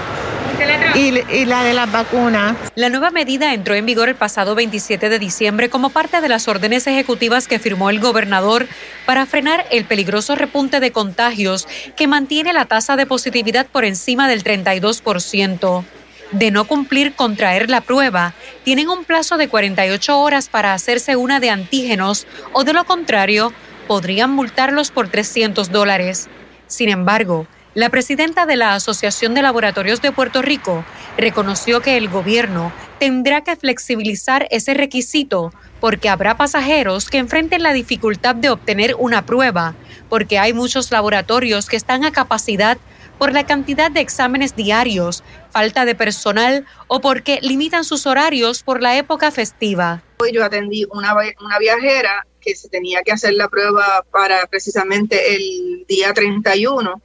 y, 0.94 1.44
la 1.44 1.64
de 1.64 1.74
las 1.74 1.90
vacunas. 1.90 2.56
La 2.74 2.88
nueva 2.88 3.10
medida 3.10 3.54
entró 3.54 3.74
en 3.74 3.86
vigor 3.86 4.08
el 4.08 4.14
pasado 4.14 4.54
27 4.54 5.08
de 5.08 5.18
diciembre 5.18 5.70
como 5.70 5.90
parte 5.90 6.20
de 6.20 6.28
las 6.28 6.48
órdenes 6.48 6.86
ejecutivas 6.86 7.48
que 7.48 7.58
firmó 7.58 7.90
el 7.90 8.00
gobernador 8.00 8.66
para 9.06 9.26
frenar 9.26 9.64
el 9.70 9.84
peligroso 9.84 10.34
repunte 10.34 10.80
de 10.80 10.92
contagios 10.92 11.66
que 11.96 12.06
mantiene 12.06 12.52
la 12.52 12.66
tasa 12.66 12.96
de 12.96 13.06
positividad 13.06 13.66
por 13.66 13.84
encima 13.84 14.28
del 14.28 14.44
32%. 14.44 15.84
De 16.32 16.50
no 16.50 16.64
cumplir 16.64 17.14
con 17.14 17.36
traer 17.36 17.68
la 17.68 17.82
prueba, 17.82 18.32
tienen 18.64 18.88
un 18.88 19.04
plazo 19.04 19.36
de 19.36 19.48
48 19.48 20.18
horas 20.18 20.48
para 20.48 20.72
hacerse 20.72 21.14
una 21.16 21.40
de 21.40 21.50
antígenos 21.50 22.26
o 22.54 22.64
de 22.64 22.72
lo 22.72 22.84
contrario, 22.84 23.52
podrían 23.86 24.30
multarlos 24.30 24.90
por 24.90 25.08
300 25.08 25.70
dólares. 25.70 26.28
Sin 26.68 26.88
embargo, 26.88 27.46
la 27.74 27.88
presidenta 27.88 28.44
de 28.44 28.56
la 28.56 28.74
Asociación 28.74 29.34
de 29.34 29.40
Laboratorios 29.40 30.02
de 30.02 30.12
Puerto 30.12 30.42
Rico 30.42 30.84
reconoció 31.16 31.80
que 31.80 31.96
el 31.96 32.08
gobierno 32.08 32.70
tendrá 32.98 33.42
que 33.42 33.56
flexibilizar 33.56 34.46
ese 34.50 34.74
requisito 34.74 35.52
porque 35.80 36.10
habrá 36.10 36.36
pasajeros 36.36 37.08
que 37.08 37.18
enfrenten 37.18 37.62
la 37.62 37.72
dificultad 37.72 38.34
de 38.34 38.50
obtener 38.50 38.94
una 38.98 39.24
prueba, 39.24 39.74
porque 40.10 40.38
hay 40.38 40.52
muchos 40.52 40.90
laboratorios 40.90 41.66
que 41.66 41.76
están 41.76 42.04
a 42.04 42.12
capacidad 42.12 42.76
por 43.18 43.32
la 43.32 43.46
cantidad 43.46 43.90
de 43.90 44.00
exámenes 44.00 44.54
diarios, 44.54 45.24
falta 45.50 45.84
de 45.84 45.94
personal 45.94 46.66
o 46.88 47.00
porque 47.00 47.38
limitan 47.40 47.84
sus 47.84 48.06
horarios 48.06 48.62
por 48.62 48.82
la 48.82 48.96
época 48.96 49.30
festiva. 49.30 50.02
Hoy 50.18 50.32
yo 50.32 50.44
atendí 50.44 50.86
una, 50.90 51.14
una 51.40 51.58
viajera 51.58 52.26
que 52.40 52.54
se 52.54 52.68
tenía 52.68 53.02
que 53.02 53.12
hacer 53.12 53.34
la 53.34 53.48
prueba 53.48 54.04
para 54.10 54.46
precisamente 54.46 55.36
el 55.36 55.86
día 55.88 56.12
31 56.12 57.00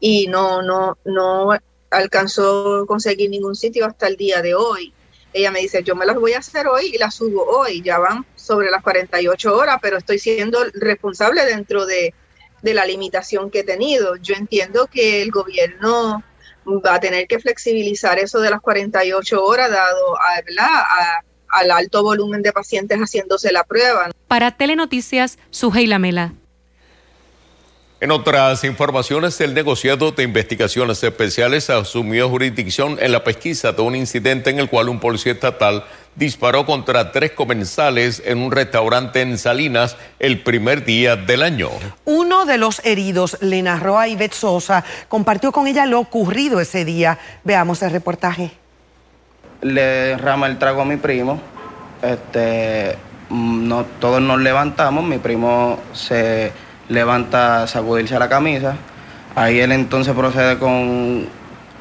y 0.00 0.26
no, 0.26 0.62
no, 0.62 0.96
no 1.04 1.50
alcanzó 1.90 2.82
a 2.82 2.86
conseguir 2.86 3.30
ningún 3.30 3.54
sitio 3.54 3.86
hasta 3.86 4.06
el 4.06 4.16
día 4.16 4.40
de 4.42 4.54
hoy. 4.54 4.92
Ella 5.32 5.52
me 5.52 5.60
dice, 5.60 5.82
yo 5.84 5.94
me 5.94 6.06
las 6.06 6.16
voy 6.16 6.32
a 6.32 6.38
hacer 6.38 6.66
hoy 6.66 6.90
y 6.94 6.98
las 6.98 7.14
subo 7.14 7.44
hoy, 7.44 7.82
ya 7.82 7.98
van 7.98 8.26
sobre 8.34 8.70
las 8.70 8.82
48 8.82 9.54
horas, 9.54 9.78
pero 9.80 9.98
estoy 9.98 10.18
siendo 10.18 10.58
responsable 10.74 11.44
dentro 11.44 11.86
de, 11.86 12.14
la 12.62 12.84
limitación 12.84 13.50
que 13.50 13.60
he 13.60 13.64
tenido. 13.64 14.16
Yo 14.16 14.34
entiendo 14.34 14.86
que 14.86 15.22
el 15.22 15.30
gobierno 15.30 16.22
va 16.66 16.94
a 16.94 17.00
tener 17.00 17.26
que 17.26 17.38
flexibilizar 17.38 18.18
eso 18.18 18.40
de 18.40 18.50
las 18.50 18.60
48 18.60 19.44
horas 19.44 19.70
dado 19.70 20.16
a, 20.16 21.22
al 21.48 21.70
alto 21.70 22.02
volumen 22.02 22.42
de 22.42 22.52
pacientes 22.52 22.98
haciéndose 22.98 23.52
la 23.52 23.64
prueba. 23.64 24.10
Para 24.28 24.50
Telenoticias, 24.56 25.38
Suheila 25.50 25.98
Mela. 25.98 26.34
En 28.02 28.12
otras 28.12 28.64
informaciones, 28.64 29.38
el 29.42 29.52
negociado 29.52 30.10
de 30.12 30.22
investigaciones 30.22 31.02
especiales 31.04 31.68
asumió 31.68 32.30
jurisdicción 32.30 32.96
en 32.98 33.12
la 33.12 33.22
pesquisa 33.22 33.72
de 33.72 33.82
un 33.82 33.94
incidente 33.94 34.48
en 34.48 34.58
el 34.58 34.70
cual 34.70 34.88
un 34.88 34.98
policía 34.98 35.32
estatal 35.32 35.84
disparó 36.16 36.64
contra 36.64 37.12
tres 37.12 37.32
comensales 37.32 38.22
en 38.24 38.38
un 38.38 38.52
restaurante 38.52 39.20
en 39.20 39.36
Salinas 39.36 39.98
el 40.18 40.40
primer 40.40 40.86
día 40.86 41.16
del 41.16 41.42
año. 41.42 41.68
Uno 42.06 42.46
de 42.46 42.56
los 42.56 42.80
heridos 42.86 43.36
le 43.42 43.60
narró 43.60 43.98
a 43.98 44.08
Ivette 44.08 44.32
Sosa, 44.32 44.82
compartió 45.08 45.52
con 45.52 45.66
ella 45.66 45.84
lo 45.84 46.00
ocurrido 46.00 46.58
ese 46.58 46.86
día. 46.86 47.18
Veamos 47.44 47.82
el 47.82 47.90
reportaje. 47.90 48.50
Le 49.60 50.16
rama 50.16 50.46
el 50.46 50.58
trago 50.58 50.80
a 50.80 50.84
mi 50.86 50.96
primo. 50.96 51.38
Este, 52.00 52.96
mm, 53.28 53.68
no, 53.68 53.84
todos 54.00 54.22
nos 54.22 54.40
levantamos, 54.40 55.04
mi 55.04 55.18
primo 55.18 55.78
se 55.92 56.50
levanta, 56.90 57.66
sacudirse 57.66 58.18
la 58.18 58.28
camisa. 58.28 58.76
Ahí 59.34 59.60
él 59.60 59.72
entonces 59.72 60.14
procede 60.14 60.58
con 60.58 61.26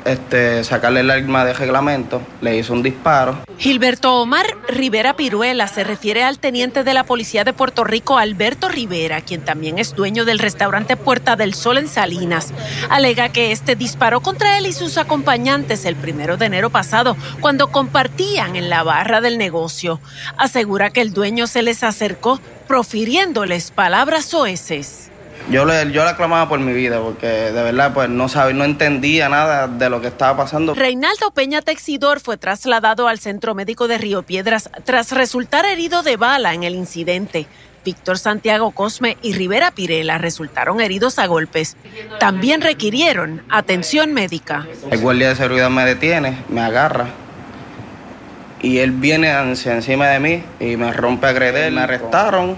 este, 0.05 0.63
sacarle 0.63 1.01
el 1.01 1.11
arma 1.11 1.45
de 1.45 1.53
reglamento, 1.53 2.21
le 2.41 2.57
hizo 2.57 2.73
un 2.73 2.83
disparo. 2.83 3.39
Gilberto 3.57 4.21
Omar 4.21 4.45
Rivera 4.67 5.15
Piruela 5.15 5.67
se 5.67 5.83
refiere 5.83 6.23
al 6.23 6.39
teniente 6.39 6.83
de 6.83 6.93
la 6.93 7.03
Policía 7.03 7.43
de 7.43 7.53
Puerto 7.53 7.83
Rico, 7.83 8.17
Alberto 8.17 8.69
Rivera, 8.69 9.21
quien 9.21 9.41
también 9.41 9.77
es 9.79 9.95
dueño 9.95 10.25
del 10.25 10.39
restaurante 10.39 10.95
Puerta 10.95 11.35
del 11.35 11.53
Sol 11.53 11.77
en 11.77 11.87
Salinas. 11.87 12.53
Alega 12.89 13.29
que 13.29 13.51
este 13.51 13.75
disparó 13.75 14.21
contra 14.21 14.57
él 14.57 14.65
y 14.65 14.73
sus 14.73 14.97
acompañantes 14.97 15.85
el 15.85 15.95
primero 15.95 16.37
de 16.37 16.45
enero 16.45 16.69
pasado, 16.69 17.17
cuando 17.41 17.71
compartían 17.71 18.55
en 18.55 18.69
la 18.69 18.83
barra 18.83 19.21
del 19.21 19.37
negocio. 19.37 19.99
Asegura 20.37 20.89
que 20.89 21.01
el 21.01 21.13
dueño 21.13 21.47
se 21.47 21.61
les 21.61 21.83
acercó 21.83 22.39
profiriéndoles 22.67 23.71
palabras 23.71 24.25
soeces. 24.25 25.08
Yo 25.49 25.65
le, 25.65 25.91
yo 25.91 26.03
aclamaba 26.03 26.47
por 26.47 26.59
mi 26.59 26.73
vida 26.73 26.99
porque 26.99 27.27
de 27.27 27.63
verdad 27.63 27.93
pues 27.93 28.09
no 28.09 28.29
sabía, 28.29 28.53
no 28.53 28.65
entendía 28.65 29.29
nada 29.29 29.67
de 29.67 29.89
lo 29.89 30.01
que 30.01 30.07
estaba 30.07 30.37
pasando. 30.37 30.75
Reinaldo 30.75 31.31
Peña 31.31 31.61
Texidor 31.61 32.19
fue 32.19 32.37
trasladado 32.37 33.07
al 33.07 33.19
Centro 33.19 33.55
Médico 33.55 33.87
de 33.87 33.97
Río 33.97 34.23
Piedras 34.23 34.69
tras 34.83 35.11
resultar 35.11 35.65
herido 35.65 36.03
de 36.03 36.17
bala 36.17 36.53
en 36.53 36.63
el 36.63 36.75
incidente. 36.75 37.47
Víctor 37.85 38.17
Santiago 38.19 38.71
Cosme 38.71 39.17
y 39.21 39.33
Rivera 39.33 39.71
Pirela 39.71 40.17
resultaron 40.17 40.81
heridos 40.81 41.17
a 41.17 41.27
golpes. 41.27 41.77
También 42.19 42.61
requirieron 42.61 43.41
atención 43.49 44.13
médica. 44.13 44.67
El 44.91 44.99
guardia 44.99 45.29
de 45.29 45.35
seguridad 45.35 45.69
me 45.69 45.85
detiene, 45.85 46.43
me 46.49 46.61
agarra 46.61 47.07
y 48.61 48.79
él 48.79 48.91
viene 48.91 49.31
encima 49.31 50.07
de 50.09 50.19
mí 50.19 50.43
y 50.59 50.75
me 50.75 50.91
rompe 50.91 51.27
a 51.27 51.29
agreder. 51.29 51.71
Me 51.71 51.81
arrestaron 51.81 52.57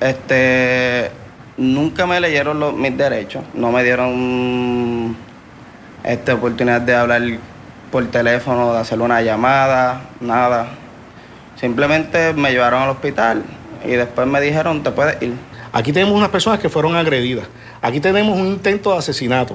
Este, 0.00 1.10
nunca 1.58 2.06
me 2.06 2.20
leyeron 2.20 2.58
los, 2.58 2.72
mis 2.72 2.96
derechos, 2.96 3.42
no 3.52 3.70
me 3.70 3.84
dieron 3.84 5.16
esta 6.04 6.34
oportunidad 6.34 6.80
de 6.80 6.94
hablar 6.94 7.22
por 7.90 8.06
teléfono, 8.06 8.72
de 8.72 8.78
hacer 8.78 9.00
una 9.00 9.20
llamada, 9.20 10.02
nada. 10.20 10.68
Simplemente 11.56 12.32
me 12.32 12.52
llevaron 12.52 12.82
al 12.82 12.90
hospital 12.90 13.42
y 13.84 13.90
después 13.90 14.26
me 14.26 14.40
dijeron, 14.40 14.82
te 14.82 14.92
puedes 14.92 15.20
ir. 15.20 15.34
Aquí 15.72 15.92
tenemos 15.92 16.14
unas 16.14 16.30
personas 16.30 16.60
que 16.60 16.68
fueron 16.68 16.96
agredidas. 16.96 17.46
Aquí 17.82 18.00
tenemos 18.00 18.38
un 18.38 18.46
intento 18.46 18.92
de 18.92 18.98
asesinato. 18.98 19.54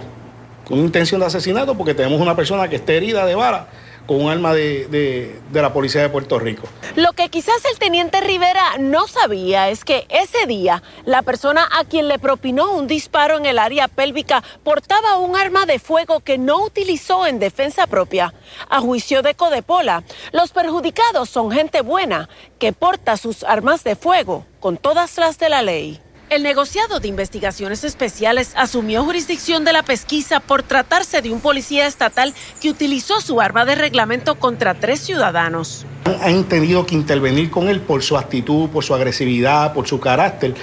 Una 0.70 0.82
intención 0.82 1.22
de 1.22 1.28
asesinato 1.28 1.76
porque 1.76 1.94
tenemos 1.94 2.20
una 2.20 2.36
persona 2.36 2.68
que 2.68 2.76
está 2.76 2.94
herida 2.94 3.26
de 3.26 3.36
vara 3.36 3.68
con 4.06 4.22
un 4.22 4.32
arma 4.32 4.54
de, 4.54 5.40
la 5.52 5.74
Policía 5.74 6.02
de 6.02 6.10
Puerto 6.10 6.40
Rico. 6.40 6.68
Lo 6.96 7.14
que 7.14 7.30
quizás 7.30 7.64
el 7.72 7.80
teniente 7.80 8.22
Rivera 8.22 8.78
no 8.80 9.08
sabía 9.08 9.70
es 9.70 9.86
que 9.86 10.06
ese 10.10 10.46
día 10.46 10.84
la 11.06 11.22
persona 11.22 11.68
a 11.78 11.86
quien 11.86 12.08
le 12.08 12.20
propinó 12.20 12.72
un 12.74 12.88
disparo 12.88 13.38
en 13.38 13.46
el 13.46 13.60
área 13.60 13.88
pélvica 13.88 14.44
portaba 14.64 15.18
un 15.18 15.36
arma 15.36 15.66
de 15.66 15.80
fuego 15.80 16.20
que 16.20 16.38
no 16.38 16.64
utilizó 16.64 17.26
en 17.26 17.40
defensa 17.40 17.88
propia. 17.88 18.34
A 18.70 18.82
juicio 18.82 19.22
de 19.22 19.36
Codepola, 19.36 20.04
los 20.32 20.52
perjudicados 20.52 21.30
son 21.30 21.52
gente 21.52 21.82
buena 21.82 22.30
que 22.60 22.74
porta 22.74 23.18
sus 23.18 23.44
armas 23.44 23.84
de 23.84 23.96
fuego 23.96 24.46
con 24.60 24.78
todas 24.78 25.18
las 25.18 25.40
de 25.40 25.50
la 25.50 25.62
ley. 25.62 26.03
El 26.34 26.42
negociado 26.42 27.00
de 27.00 27.08
investigaciones 27.08 27.84
especiales 27.84 28.54
asumió 28.56 29.04
jurisdicción 29.04 29.64
de 29.66 29.72
la 29.72 29.84
pesquisa 29.84 30.40
por 30.40 30.64
tratarse 30.64 31.22
de 31.22 31.32
un 31.32 31.40
policía 31.42 31.86
estatal 31.86 32.34
que 32.60 32.72
utilizó 32.72 33.22
su 33.22 33.40
arma 33.40 33.66
de 33.66 33.76
reglamento 33.76 34.34
contra 34.40 34.74
tres 34.74 35.02
ciudadanos. 35.02 35.86
Han 36.24 36.46
tenido 36.46 36.88
que 36.88 36.96
intervenir 36.96 37.52
con 37.52 37.70
él 37.70 37.82
por 37.82 38.02
su 38.02 38.18
actitud, 38.18 38.68
por 38.72 38.84
su 38.84 38.96
agresividad, 38.96 39.74
por 39.74 39.88
su 39.88 40.00
carácter 40.00 40.56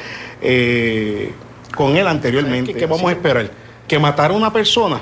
eh, 0.43 1.33
con 1.77 1.97
él 1.97 2.09
anteriormente. 2.09 2.75
¿Qué 2.75 2.87
vamos 2.87 3.09
a 3.09 3.13
esperar? 3.13 3.53
Que 3.87 3.97
matar 3.97 4.33
a 4.33 4.35
una 4.35 4.53
persona 4.53 5.01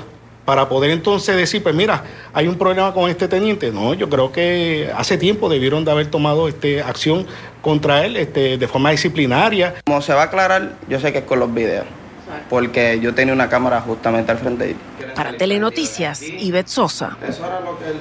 para 0.49 0.67
poder 0.67 0.89
entonces 0.89 1.37
decir, 1.37 1.61
pues 1.61 1.75
mira, 1.75 2.03
hay 2.33 2.47
un 2.47 2.57
problema 2.57 2.91
con 2.91 3.07
este 3.07 3.27
teniente. 3.27 3.71
No, 3.71 3.93
yo 3.93 4.09
creo 4.09 4.31
que 4.31 4.89
hace 4.97 5.15
tiempo 5.15 5.47
debieron 5.47 5.85
de 5.85 5.91
haber 5.91 6.07
tomado 6.07 6.47
este, 6.47 6.81
acción 6.81 7.27
contra 7.61 8.03
él 8.03 8.17
este, 8.17 8.57
de 8.57 8.67
forma 8.67 8.89
disciplinaria. 8.89 9.75
Como 9.85 10.01
se 10.01 10.11
va 10.11 10.21
a 10.21 10.25
aclarar, 10.25 10.71
yo 10.87 10.99
sé 10.99 11.11
que 11.11 11.19
es 11.19 11.25
con 11.25 11.39
los 11.39 11.53
videos, 11.53 11.85
porque 12.49 12.99
yo 12.99 13.13
tenía 13.13 13.31
una 13.31 13.47
cámara 13.47 13.79
justamente 13.81 14.31
al 14.31 14.39
frente 14.39 14.63
de 14.63 14.71
él. 14.71 14.77
Para 15.13 15.37
Telenoticias, 15.37 16.23
Ivette 16.23 16.69
Sosa. 16.69 17.15
Eso 17.27 17.45
era 17.45 17.59
lo 17.59 17.77
que 17.77 17.85
él... 17.85 17.97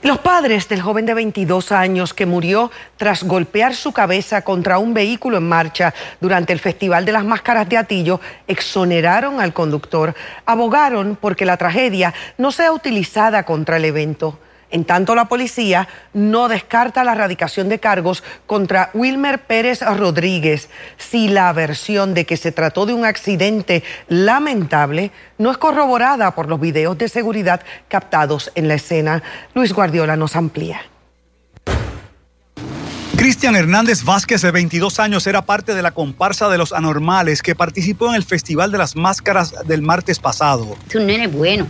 Los 0.00 0.18
padres 0.18 0.68
del 0.68 0.80
joven 0.80 1.06
de 1.06 1.14
22 1.14 1.72
años 1.72 2.14
que 2.14 2.24
murió 2.24 2.70
tras 2.96 3.24
golpear 3.24 3.74
su 3.74 3.90
cabeza 3.90 4.42
contra 4.42 4.78
un 4.78 4.94
vehículo 4.94 5.38
en 5.38 5.48
marcha 5.48 5.92
durante 6.20 6.52
el 6.52 6.60
Festival 6.60 7.04
de 7.04 7.10
las 7.10 7.24
Máscaras 7.24 7.68
de 7.68 7.78
Atillo 7.78 8.20
exoneraron 8.46 9.40
al 9.40 9.52
conductor, 9.52 10.14
abogaron 10.46 11.18
porque 11.20 11.44
la 11.44 11.56
tragedia 11.56 12.14
no 12.36 12.52
sea 12.52 12.70
utilizada 12.70 13.42
contra 13.42 13.78
el 13.78 13.86
evento. 13.86 14.38
En 14.70 14.84
tanto, 14.84 15.14
la 15.14 15.28
policía 15.28 15.88
no 16.12 16.48
descarta 16.48 17.04
la 17.04 17.12
erradicación 17.12 17.68
de 17.68 17.80
cargos 17.80 18.22
contra 18.46 18.90
Wilmer 18.92 19.42
Pérez 19.46 19.80
Rodríguez 19.80 20.68
si 20.98 21.28
la 21.28 21.52
versión 21.52 22.14
de 22.14 22.26
que 22.26 22.36
se 22.36 22.52
trató 22.52 22.84
de 22.84 22.92
un 22.92 23.04
accidente 23.04 23.82
lamentable 24.08 25.10
no 25.38 25.50
es 25.50 25.58
corroborada 25.58 26.34
por 26.34 26.48
los 26.48 26.60
videos 26.60 26.98
de 26.98 27.08
seguridad 27.08 27.62
captados 27.88 28.52
en 28.54 28.68
la 28.68 28.74
escena. 28.74 29.22
Luis 29.54 29.72
Guardiola 29.72 30.16
nos 30.16 30.36
amplía. 30.36 30.80
Cristian 33.18 33.56
Hernández 33.56 34.04
Vázquez, 34.04 34.42
de 34.42 34.52
22 34.52 35.00
años, 35.00 35.26
era 35.26 35.42
parte 35.42 35.74
de 35.74 35.82
la 35.82 35.90
comparsa 35.90 36.48
de 36.48 36.56
los 36.56 36.72
anormales 36.72 37.42
que 37.42 37.56
participó 37.56 38.10
en 38.10 38.14
el 38.14 38.22
Festival 38.22 38.70
de 38.70 38.78
las 38.78 38.94
Máscaras 38.94 39.54
del 39.66 39.82
martes 39.82 40.20
pasado. 40.20 40.76
Es 40.88 40.94
un 40.94 41.06
nene 41.06 41.26
bueno, 41.26 41.66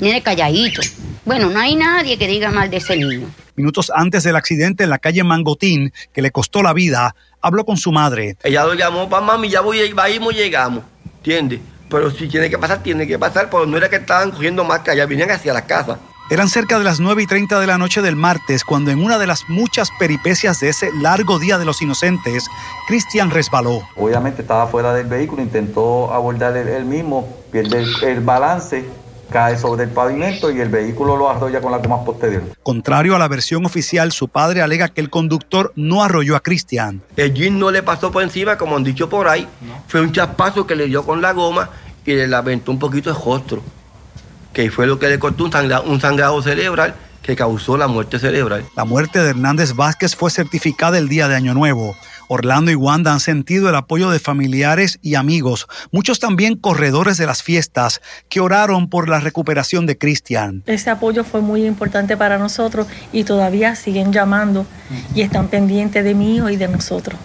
nene 0.00 0.22
calladito 0.22 0.80
bueno, 1.24 1.50
no 1.50 1.60
hay 1.60 1.76
nadie 1.76 2.18
que 2.18 2.26
diga 2.26 2.50
mal 2.50 2.70
de 2.70 2.78
ese 2.78 2.96
niño. 2.96 3.28
Minutos 3.54 3.92
antes 3.94 4.24
del 4.24 4.36
accidente 4.36 4.84
en 4.84 4.90
la 4.90 4.98
calle 4.98 5.22
Mangotín, 5.22 5.92
que 6.12 6.22
le 6.22 6.30
costó 6.30 6.62
la 6.62 6.72
vida, 6.72 7.14
habló 7.42 7.64
con 7.64 7.76
su 7.76 7.92
madre. 7.92 8.36
Ella 8.42 8.64
lo 8.64 8.74
llamó, 8.74 9.08
para 9.08 9.24
mami, 9.24 9.48
ya 9.50 9.60
voy, 9.60 9.80
y 9.80 10.34
llegamos, 10.34 10.82
¿entiendes? 11.18 11.60
Pero 11.90 12.10
si 12.10 12.26
tiene 12.26 12.48
que 12.48 12.58
pasar, 12.58 12.82
tiene 12.82 13.06
que 13.06 13.18
pasar, 13.18 13.50
porque 13.50 13.70
no 13.70 13.76
era 13.76 13.90
que 13.90 13.96
estaban 13.96 14.30
cogiendo 14.30 14.64
más 14.64 14.80
que 14.80 14.92
allá, 14.92 15.06
venían 15.06 15.30
hacia 15.30 15.52
la 15.52 15.66
casa. 15.66 15.98
Eran 16.30 16.48
cerca 16.48 16.78
de 16.78 16.84
las 16.84 17.00
9 17.00 17.22
y 17.22 17.26
30 17.26 17.60
de 17.60 17.66
la 17.66 17.76
noche 17.76 18.02
del 18.02 18.14
martes 18.14 18.64
cuando 18.64 18.92
en 18.92 19.02
una 19.02 19.18
de 19.18 19.26
las 19.26 19.48
muchas 19.48 19.90
peripecias 19.98 20.60
de 20.60 20.68
ese 20.68 20.90
largo 21.00 21.38
día 21.40 21.58
de 21.58 21.64
los 21.64 21.82
inocentes, 21.82 22.46
Cristian 22.86 23.30
resbaló. 23.30 23.82
Obviamente 23.96 24.42
estaba 24.42 24.68
fuera 24.68 24.94
del 24.94 25.06
vehículo, 25.06 25.42
intentó 25.42 26.12
abordar 26.12 26.56
él, 26.56 26.84
mismo, 26.84 27.28
pierde 27.50 27.84
el 28.02 28.20
balance 28.20 28.84
cae 29.30 29.56
sobre 29.56 29.84
el 29.84 29.90
pavimento 29.90 30.50
y 30.50 30.60
el 30.60 30.68
vehículo 30.68 31.16
lo 31.16 31.30
arrolla 31.30 31.60
con 31.60 31.72
la 31.72 31.78
goma 31.78 32.04
posterior. 32.04 32.42
Contrario 32.62 33.16
a 33.16 33.18
la 33.18 33.28
versión 33.28 33.64
oficial, 33.64 34.12
su 34.12 34.28
padre 34.28 34.62
alega 34.62 34.88
que 34.88 35.00
el 35.00 35.08
conductor 35.08 35.72
no 35.76 36.02
arrolló 36.02 36.36
a 36.36 36.40
Cristian. 36.40 37.02
El 37.16 37.32
jeep 37.32 37.52
no 37.52 37.70
le 37.70 37.82
pasó 37.82 38.10
por 38.10 38.22
encima, 38.22 38.58
como 38.58 38.76
han 38.76 38.84
dicho 38.84 39.08
por 39.08 39.28
ahí. 39.28 39.48
Fue 39.88 40.00
un 40.00 40.12
chaspazo 40.12 40.66
que 40.66 40.76
le 40.76 40.86
dio 40.86 41.04
con 41.04 41.22
la 41.22 41.32
goma 41.32 41.70
y 42.04 42.14
le 42.14 42.34
aventó 42.34 42.72
un 42.72 42.78
poquito 42.78 43.12
de 43.12 43.18
rostro, 43.18 43.62
que 44.52 44.70
fue 44.70 44.86
lo 44.86 44.98
que 44.98 45.08
le 45.08 45.18
cortó 45.18 45.44
un 45.44 45.50
un 45.86 46.00
sangrado 46.00 46.42
cerebral 46.42 46.94
que 47.22 47.36
causó 47.36 47.76
la 47.76 47.86
muerte 47.86 48.18
cerebral. 48.18 48.64
La 48.76 48.84
muerte 48.84 49.20
de 49.20 49.30
Hernández 49.30 49.74
Vázquez 49.74 50.16
fue 50.16 50.30
certificada 50.30 50.98
el 50.98 51.08
día 51.08 51.28
de 51.28 51.36
Año 51.36 51.54
Nuevo. 51.54 51.94
Orlando 52.32 52.70
y 52.70 52.76
Wanda 52.76 53.12
han 53.12 53.18
sentido 53.18 53.68
el 53.68 53.74
apoyo 53.74 54.08
de 54.08 54.20
familiares 54.20 55.00
y 55.02 55.16
amigos, 55.16 55.66
muchos 55.90 56.20
también 56.20 56.54
corredores 56.54 57.18
de 57.18 57.26
las 57.26 57.42
fiestas, 57.42 58.00
que 58.28 58.38
oraron 58.38 58.88
por 58.88 59.08
la 59.08 59.18
recuperación 59.18 59.84
de 59.84 59.98
Cristian. 59.98 60.62
Ese 60.66 60.90
apoyo 60.90 61.24
fue 61.24 61.40
muy 61.40 61.66
importante 61.66 62.16
para 62.16 62.38
nosotros 62.38 62.86
y 63.12 63.24
todavía 63.24 63.74
siguen 63.74 64.12
llamando 64.12 64.64
y 65.12 65.22
están 65.22 65.48
pendientes 65.48 66.04
de 66.04 66.14
mí 66.14 66.36
y 66.36 66.56
de 66.56 66.68
nosotros. 66.68 67.18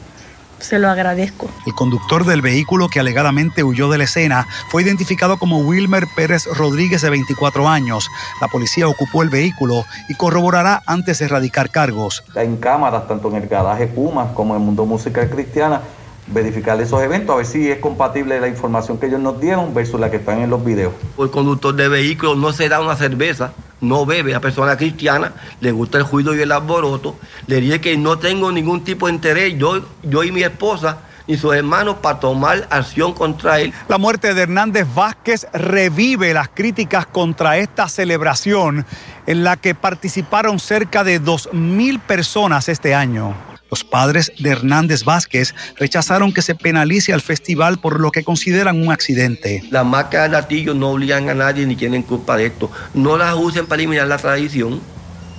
Se 0.60 0.80
lo 0.80 0.90
agradezco. 0.90 1.50
El 1.66 1.74
conductor 1.74 2.26
del 2.26 2.42
vehículo 2.42 2.88
que 2.90 3.00
alegadamente 3.00 3.64
huyó 3.64 3.90
de 3.90 3.98
la 3.98 4.06
escena 4.06 4.48
fue 4.70 4.84
identificado 4.84 5.38
como 5.38 5.60
Wilmer 5.60 6.08
Pérez 6.16 6.46
Rodríguez 6.46 7.02
de 7.02 7.10
24 7.10 7.68
años. 7.68 8.10
La 8.42 8.48
policía 8.48 8.88
ocupó 8.88 9.24
el 9.24 9.30
vehículo 9.30 9.86
y 10.10 10.16
corroborará 10.16 10.82
antes 10.86 11.20
de 11.20 11.26
erradicar 11.26 11.70
cargos. 11.70 12.24
En 12.36 12.58
cámaras, 12.58 13.08
tanto 13.08 13.30
en 13.30 13.36
el 13.36 13.48
garaje 13.48 13.88
Puma 13.88 14.34
como 14.34 14.56
en 14.56 14.62
el 14.62 14.66
mundo 14.66 14.86
musical 14.86 15.30
cristiana, 15.30 15.82
verificar 16.28 16.80
esos 16.82 17.02
eventos, 17.02 17.34
a 17.34 17.38
ver 17.38 17.46
si 17.46 17.70
es 17.70 17.80
compatible 17.80 18.40
la 18.40 18.48
información 18.48 18.98
que 18.98 19.08
ellos 19.08 19.20
nos 19.20 19.40
dieron 19.40 19.74
versus 19.74 20.00
la 20.00 20.10
que 20.10 20.18
están 20.18 20.40
en 20.40 20.50
los 20.50 20.64
videos. 20.64 20.94
El 21.18 21.30
conductor 21.30 21.76
de 21.76 21.88
vehículos 21.88 22.38
no 22.38 22.52
se 22.52 22.68
da 22.68 22.82
una 22.82 22.96
cerveza, 22.96 23.54
no 23.82 24.06
bebe, 24.06 24.34
a 24.34 24.40
persona 24.40 24.78
cristiana, 24.78 25.34
le 25.60 25.72
gusta 25.72 25.98
el 25.98 26.06
ruido 26.06 26.36
y 26.36 26.42
el 26.42 26.52
alboroto, 26.52 27.16
le 27.48 27.62
dije 27.62 27.82
que 27.82 27.98
no 27.98 28.18
tengo 28.18 28.52
ningún 28.52 28.84
tipo 28.84 29.08
de 29.08 29.14
interés, 29.14 29.58
yo, 29.58 29.82
yo 30.04 30.24
y 30.24 30.32
mi 30.32 30.42
esposa, 30.42 31.00
ni 31.28 31.38
sus 31.38 31.56
hermanos 31.56 31.98
para 32.02 32.20
tomar 32.20 32.68
acción 32.70 33.14
contra 33.14 33.60
él. 33.60 33.74
La 33.88 33.98
muerte 33.98 34.34
de 34.34 34.44
Hernández 34.44 34.88
Vázquez 34.94 35.48
revive 35.54 36.34
las 36.34 36.50
críticas 36.50 37.06
contra 37.06 37.58
esta 37.58 37.88
celebración 37.90 38.86
en 39.26 39.44
la 39.44 39.58
que 39.58 39.74
participaron 39.74 40.60
cerca 40.60 41.04
de 41.04 41.22
2.000 41.22 42.00
personas 42.00 42.70
este 42.70 42.94
año. 42.94 43.34
Los 43.76 43.84
padres 43.84 44.32
de 44.40 44.52
Hernández 44.52 45.04
Vázquez 45.04 45.54
rechazaron 45.76 46.32
que 46.32 46.42
se 46.42 46.56
penalice 46.56 47.12
al 47.12 47.20
festival 47.20 47.78
por 47.78 48.00
lo 48.00 48.10
que 48.10 48.24
consideran 48.24 48.82
un 48.82 48.90
accidente. 48.90 49.66
Las 49.70 49.86
marcas 49.86 50.24
de 50.24 50.30
latillo 50.30 50.74
no 50.74 50.92
obligan 50.92 51.28
a 51.28 51.34
nadie 51.34 51.66
ni 51.66 51.76
tienen 51.76 52.02
culpa 52.02 52.38
de 52.38 52.46
esto. 52.46 52.72
No 52.94 53.18
las 53.18 53.36
usen 53.36 53.66
para 53.66 53.82
eliminar 53.82 54.08
la 54.08 54.18
tradición 54.18 54.80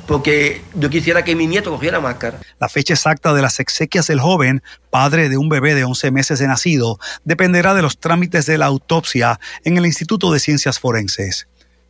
porque 0.07 0.61
yo 0.75 0.91
quisiera 0.91 1.25
que 1.25 1.35
mi 1.35 1.47
nieto 1.47 1.71
cogiera 1.71 1.99
máscara. 1.99 2.41
La 2.61 2.69
fecha 2.69 2.93
exacta 2.93 3.33
de 3.33 3.41
las 3.41 3.59
exequias 3.59 4.07
del 4.07 4.21
joven, 4.21 4.63
padre 4.91 5.31
de 5.31 5.39
un 5.39 5.49
bebé 5.49 5.75
de 5.75 5.85
11 5.85 6.11
meses 6.11 6.39
de 6.39 6.47
nacido, 6.47 6.99
dependerá 7.25 7.73
de 7.73 7.81
los 7.81 7.97
trámites 8.01 8.45
de 8.45 8.59
la 8.59 8.67
autopsia 8.67 9.41
en 9.65 9.79
el 9.79 9.87
Instituto 9.87 10.31
de 10.31 10.41
Ciencias 10.41 10.79
Forenses. 10.79 11.49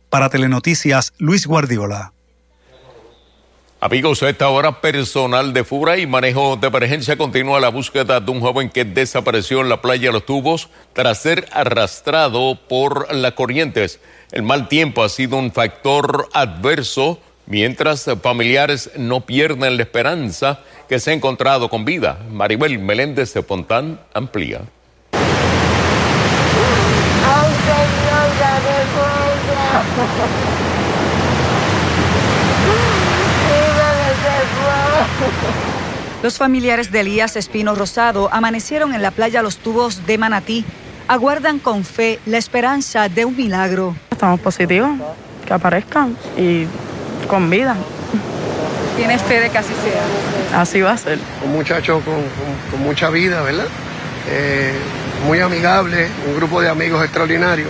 Para 0.09 0.29
Telenoticias, 0.29 1.11
Luis 1.17 1.45
Guardiola. 1.45 2.13
Amigos, 3.79 4.23
a 4.23 4.29
esta 4.29 4.49
hora 4.49 4.81
personal 4.81 5.53
de 5.53 5.63
FURA 5.63 5.99
y 5.99 6.07
manejo 6.07 6.55
de 6.55 6.65
emergencia 6.65 7.15
continúa 7.15 7.59
la 7.59 7.69
búsqueda 7.69 8.19
de 8.19 8.31
un 8.31 8.41
joven 8.41 8.71
que 8.71 8.85
desapareció 8.85 9.61
en 9.61 9.69
la 9.69 9.83
playa 9.83 10.11
Los 10.11 10.25
Tubos 10.25 10.69
tras 10.93 11.21
ser 11.21 11.47
arrastrado 11.51 12.57
por 12.67 13.13
las 13.13 13.33
corrientes. 13.33 13.99
El 14.31 14.41
mal 14.41 14.67
tiempo 14.67 15.03
ha 15.03 15.09
sido 15.09 15.37
un 15.37 15.51
factor 15.51 16.27
adverso 16.33 17.19
mientras 17.45 18.09
familiares 18.23 18.89
no 18.97 19.21
pierden 19.27 19.77
la 19.77 19.83
esperanza 19.83 20.61
que 20.89 20.97
se 20.97 21.11
ha 21.11 21.13
encontrado 21.13 21.69
con 21.69 21.85
vida. 21.85 22.17
Maribel 22.31 22.79
Meléndez 22.79 23.31
de 23.35 23.43
Pontán 23.43 23.99
amplía. 24.11 24.61
Los 36.23 36.37
familiares 36.37 36.91
de 36.91 37.01
Elías 37.01 37.35
Espino 37.35 37.75
Rosado 37.75 38.29
amanecieron 38.31 38.93
en 38.93 39.01
la 39.01 39.11
playa 39.11 39.41
Los 39.41 39.57
Tubos 39.57 40.05
de 40.07 40.17
Manatí. 40.17 40.65
Aguardan 41.07 41.59
con 41.59 41.85
fe 41.85 42.19
la 42.25 42.37
esperanza 42.37 43.07
de 43.07 43.23
un 43.25 43.35
milagro. 43.37 43.95
Estamos 44.11 44.39
positivos, 44.39 44.89
que 45.45 45.53
aparezcan 45.53 46.17
y 46.37 46.65
con 47.27 47.49
vida. 47.49 47.75
¿Tienes 48.97 49.21
fe 49.21 49.39
de 49.39 49.49
que 49.51 49.57
así 49.59 49.73
sea? 49.83 50.59
Así 50.59 50.81
va 50.81 50.91
a 50.93 50.97
ser. 50.97 51.19
Un 51.45 51.53
muchacho 51.53 52.01
con, 52.03 52.15
con- 52.15 52.71
con 52.71 52.81
mucha 52.81 53.09
vida, 53.09 53.41
¿verdad? 53.43 53.67
Eh, 54.29 54.73
muy 55.25 55.39
amigable, 55.39 56.07
un 56.27 56.35
grupo 56.35 56.59
de 56.61 56.69
amigos 56.69 57.03
extraordinarios. 57.03 57.69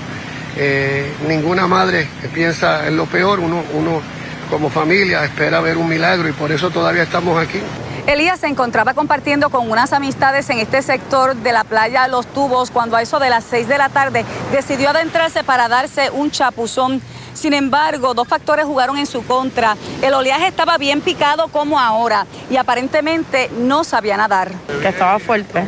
Eh, 0.56 1.12
ninguna 1.28 1.68
madre 1.68 2.08
piensa 2.34 2.88
en 2.88 2.96
lo 2.98 3.06
peor, 3.06 3.40
uno, 3.40 3.62
uno 3.74 4.02
como 4.50 4.70
familia 4.70 5.24
espera 5.24 5.60
ver 5.62 5.78
un 5.78 5.88
milagro 5.88 6.28
y 6.28 6.34
por 6.34 6.52
eso 6.52 6.70
todavía 6.70 7.04
estamos 7.04 7.42
aquí. 7.42 7.60
Elías 8.08 8.40
se 8.40 8.48
encontraba 8.48 8.94
compartiendo 8.94 9.50
con 9.50 9.70
unas 9.70 9.92
amistades 9.92 10.50
en 10.50 10.60
este 10.60 10.82
sector 10.82 11.36
de 11.36 11.52
la 11.52 11.66
playa 11.66 12.08
Los 12.08 12.26
Tubos 12.28 12.72
cuando 12.72 12.96
a 12.96 13.02
eso 13.02 13.20
de 13.20 13.30
las 13.30 13.44
6 13.44 13.68
de 13.68 13.78
la 13.78 13.90
tarde 13.90 14.24
decidió 14.54 14.92
adentrarse 14.92 15.44
para 15.44 15.68
darse 15.68 16.10
un 16.12 16.32
chapuzón. 16.32 17.02
Sin 17.34 17.54
embargo, 17.54 18.14
dos 18.14 18.28
factores 18.28 18.66
jugaron 18.66 18.98
en 18.98 19.06
su 19.06 19.26
contra. 19.26 19.76
El 20.02 20.14
oleaje 20.14 20.48
estaba 20.48 20.78
bien 20.78 21.02
picado 21.02 21.50
como 21.50 21.80
ahora 21.80 22.26
y 22.50 22.56
aparentemente 22.56 23.52
no 23.60 23.84
sabía 23.84 24.16
nadar. 24.16 24.52
Que 24.82 24.88
estaba 24.88 25.20
fuerte. 25.20 25.68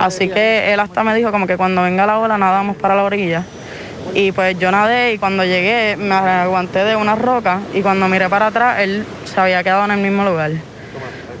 Así 0.00 0.30
que 0.30 0.72
él 0.72 0.80
hasta 0.80 1.04
me 1.04 1.14
dijo 1.14 1.30
como 1.30 1.46
que 1.46 1.58
cuando 1.58 1.82
venga 1.82 2.06
la 2.06 2.18
ola 2.18 2.38
nadamos 2.38 2.76
para 2.76 2.94
la 2.94 3.04
orilla. 3.04 3.44
Y 4.16 4.32
pues 4.32 4.58
yo 4.58 4.70
nadé 4.70 5.12
y 5.12 5.18
cuando 5.18 5.44
llegué 5.44 5.94
me 5.98 6.14
aguanté 6.14 6.84
de 6.84 6.96
una 6.96 7.16
roca 7.16 7.60
y 7.74 7.82
cuando 7.82 8.08
miré 8.08 8.30
para 8.30 8.46
atrás 8.46 8.80
él 8.80 9.04
se 9.26 9.38
había 9.38 9.62
quedado 9.62 9.84
en 9.84 9.90
el 9.90 9.98
mismo 9.98 10.24
lugar. 10.24 10.52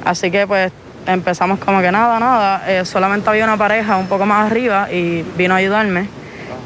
Así 0.04 0.30
que 0.30 0.46
pues 0.46 0.70
empezamos 1.06 1.58
como 1.58 1.80
que 1.80 1.90
nada, 1.90 2.20
nada. 2.20 2.62
Eh, 2.68 2.84
solamente 2.84 3.30
había 3.30 3.44
una 3.44 3.56
pareja 3.56 3.96
un 3.96 4.08
poco 4.08 4.26
más 4.26 4.50
arriba 4.50 4.92
y 4.92 5.24
vino 5.38 5.54
a 5.54 5.56
ayudarme. 5.56 6.06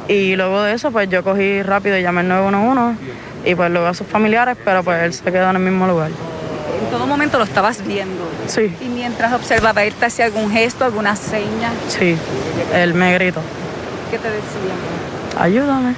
Y 0.09 0.35
luego 0.35 0.62
de 0.62 0.73
eso 0.73 0.90
pues 0.90 1.09
yo 1.09 1.23
cogí 1.23 1.62
rápido 1.62 1.96
y 1.96 2.03
llamé 2.03 2.23
al 2.23 2.29
911 2.29 2.99
y 3.44 3.55
pues 3.55 3.70
luego 3.70 3.87
a 3.87 3.94
sus 3.94 4.09
familiares, 4.09 4.57
pero 4.64 4.83
pues 4.83 5.05
él 5.05 5.12
se 5.12 5.31
quedó 5.31 5.51
en 5.51 5.57
el 5.57 5.62
mismo 5.62 5.87
lugar. 5.87 6.09
En 6.09 6.90
todo 6.90 7.07
momento 7.07 7.38
lo 7.38 7.44
estabas 7.44 7.87
viendo. 7.87 8.29
Sí. 8.49 8.75
Y 8.81 8.88
mientras 8.88 9.33
observaba, 9.33 9.85
él 9.85 9.94
te 9.94 10.07
hacía 10.07 10.25
algún 10.25 10.51
gesto, 10.51 10.85
alguna 10.85 11.14
seña. 11.14 11.70
Sí, 11.87 12.16
él 12.75 12.94
me 12.94 13.14
gritó, 13.14 13.42
¿Qué 14.11 14.18
te 14.18 14.29
decía? 14.29 14.75
Ayúdame. 15.38 15.94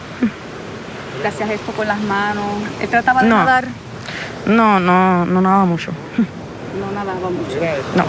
¿Te 1.23 1.29
hacía 1.29 1.47
gesto 1.47 1.73
con 1.73 1.87
las 1.87 2.01
manos? 2.01 2.45
¿Él 2.81 2.89
trataba 2.89 3.23
de 3.23 3.29
No. 3.29 3.37
nadar? 3.39 3.69
No, 4.47 4.81
no, 4.81 5.25
no 5.25 5.41
nada 5.41 5.65
mucho. 5.65 5.93
No 6.79 6.91
nadaba 6.93 7.31
mucho. 7.31 7.57
No. 7.95 8.05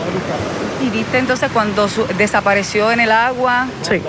¿Y 0.86 0.90
viste 0.90 1.18
entonces 1.20 1.50
cuando 1.52 1.88
desapareció 2.18 2.92
en 2.92 3.02
el 3.02 3.12
agua? 3.12 3.68
Sí. 3.82 4.02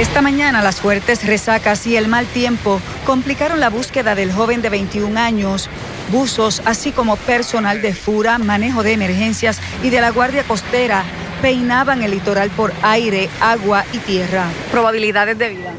Esta 0.00 0.22
mañana 0.22 0.62
las 0.62 0.76
fuertes 0.80 1.26
resacas 1.26 1.84
y 1.86 1.96
el 1.96 2.06
mal 2.08 2.24
tiempo 2.26 2.80
complicaron 3.04 3.58
la 3.58 3.68
búsqueda 3.68 4.14
del 4.14 4.32
joven 4.32 4.62
de 4.62 4.68
21 4.70 5.18
años. 5.18 5.68
Buzos, 6.12 6.62
así 6.64 6.92
como 6.92 7.16
personal 7.16 7.82
de 7.82 7.92
FURA, 7.94 8.38
manejo 8.38 8.82
de 8.84 8.92
emergencias 8.92 9.60
y 9.82 9.90
de 9.90 10.00
la 10.00 10.10
Guardia 10.10 10.44
Costera 10.44 11.02
peinaban 11.40 12.02
el 12.02 12.10
litoral 12.10 12.50
por 12.50 12.72
aire, 12.82 13.28
agua 13.40 13.84
y 13.92 13.98
tierra. 13.98 14.46
Probabilidades 14.70 15.38
de 15.38 15.48
vida. 15.50 15.72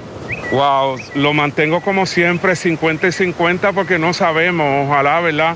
Wow, 0.51 0.99
lo 1.15 1.33
mantengo 1.33 1.81
como 1.81 2.05
siempre 2.05 2.55
50 2.55 3.07
y 3.07 3.11
50 3.11 3.71
porque 3.73 3.99
no 3.99 4.13
sabemos, 4.13 4.87
ojalá, 4.87 5.19
¿verdad? 5.19 5.55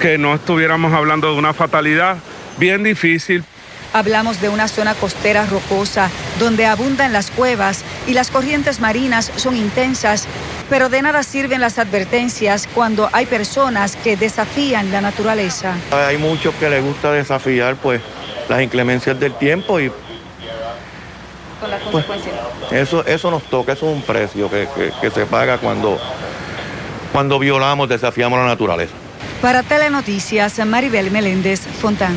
Que 0.00 0.18
no 0.18 0.34
estuviéramos 0.34 0.92
hablando 0.92 1.32
de 1.32 1.38
una 1.38 1.54
fatalidad 1.54 2.18
bien 2.58 2.82
difícil. 2.82 3.44
Hablamos 3.94 4.42
de 4.42 4.50
una 4.50 4.68
zona 4.68 4.94
costera 4.94 5.46
rocosa 5.46 6.10
donde 6.38 6.66
abundan 6.66 7.14
las 7.14 7.30
cuevas 7.30 7.84
y 8.06 8.12
las 8.12 8.30
corrientes 8.30 8.80
marinas 8.80 9.32
son 9.36 9.56
intensas, 9.56 10.26
pero 10.68 10.90
de 10.90 11.00
nada 11.00 11.22
sirven 11.22 11.62
las 11.62 11.78
advertencias 11.78 12.68
cuando 12.74 13.08
hay 13.12 13.24
personas 13.24 13.96
que 13.96 14.18
desafían 14.18 14.92
la 14.92 15.00
naturaleza. 15.00 15.74
Hay 15.90 16.18
muchos 16.18 16.54
que 16.56 16.68
les 16.68 16.84
gusta 16.84 17.12
desafiar 17.12 17.76
pues 17.76 18.02
las 18.48 18.62
inclemencias 18.62 19.18
del 19.18 19.34
tiempo 19.34 19.78
y 19.80 19.90
Con 21.60 21.70
las 21.70 21.80
Pues, 21.90 22.04
consecuencias. 22.06 22.34
eso, 22.70 23.04
eso 23.04 23.30
nos 23.32 23.42
toca, 23.44 23.72
eso 23.72 23.90
es 23.90 23.96
un 23.96 24.02
precio 24.02 24.48
que, 24.48 24.68
que- 24.76 24.92
que 25.00 25.10
se 25.10 25.26
paga 25.26 25.58
cuando, 25.58 25.98
cuando 27.12 27.38
violamos, 27.40 27.88
desafiamos 27.88 28.38
la 28.38 28.46
naturaleza. 28.46 28.92
Para 29.42 29.62
Telenoticias, 29.64 30.58
Maribel 30.64 31.10
Meléndez 31.10 31.60
Fontán. 31.80 32.14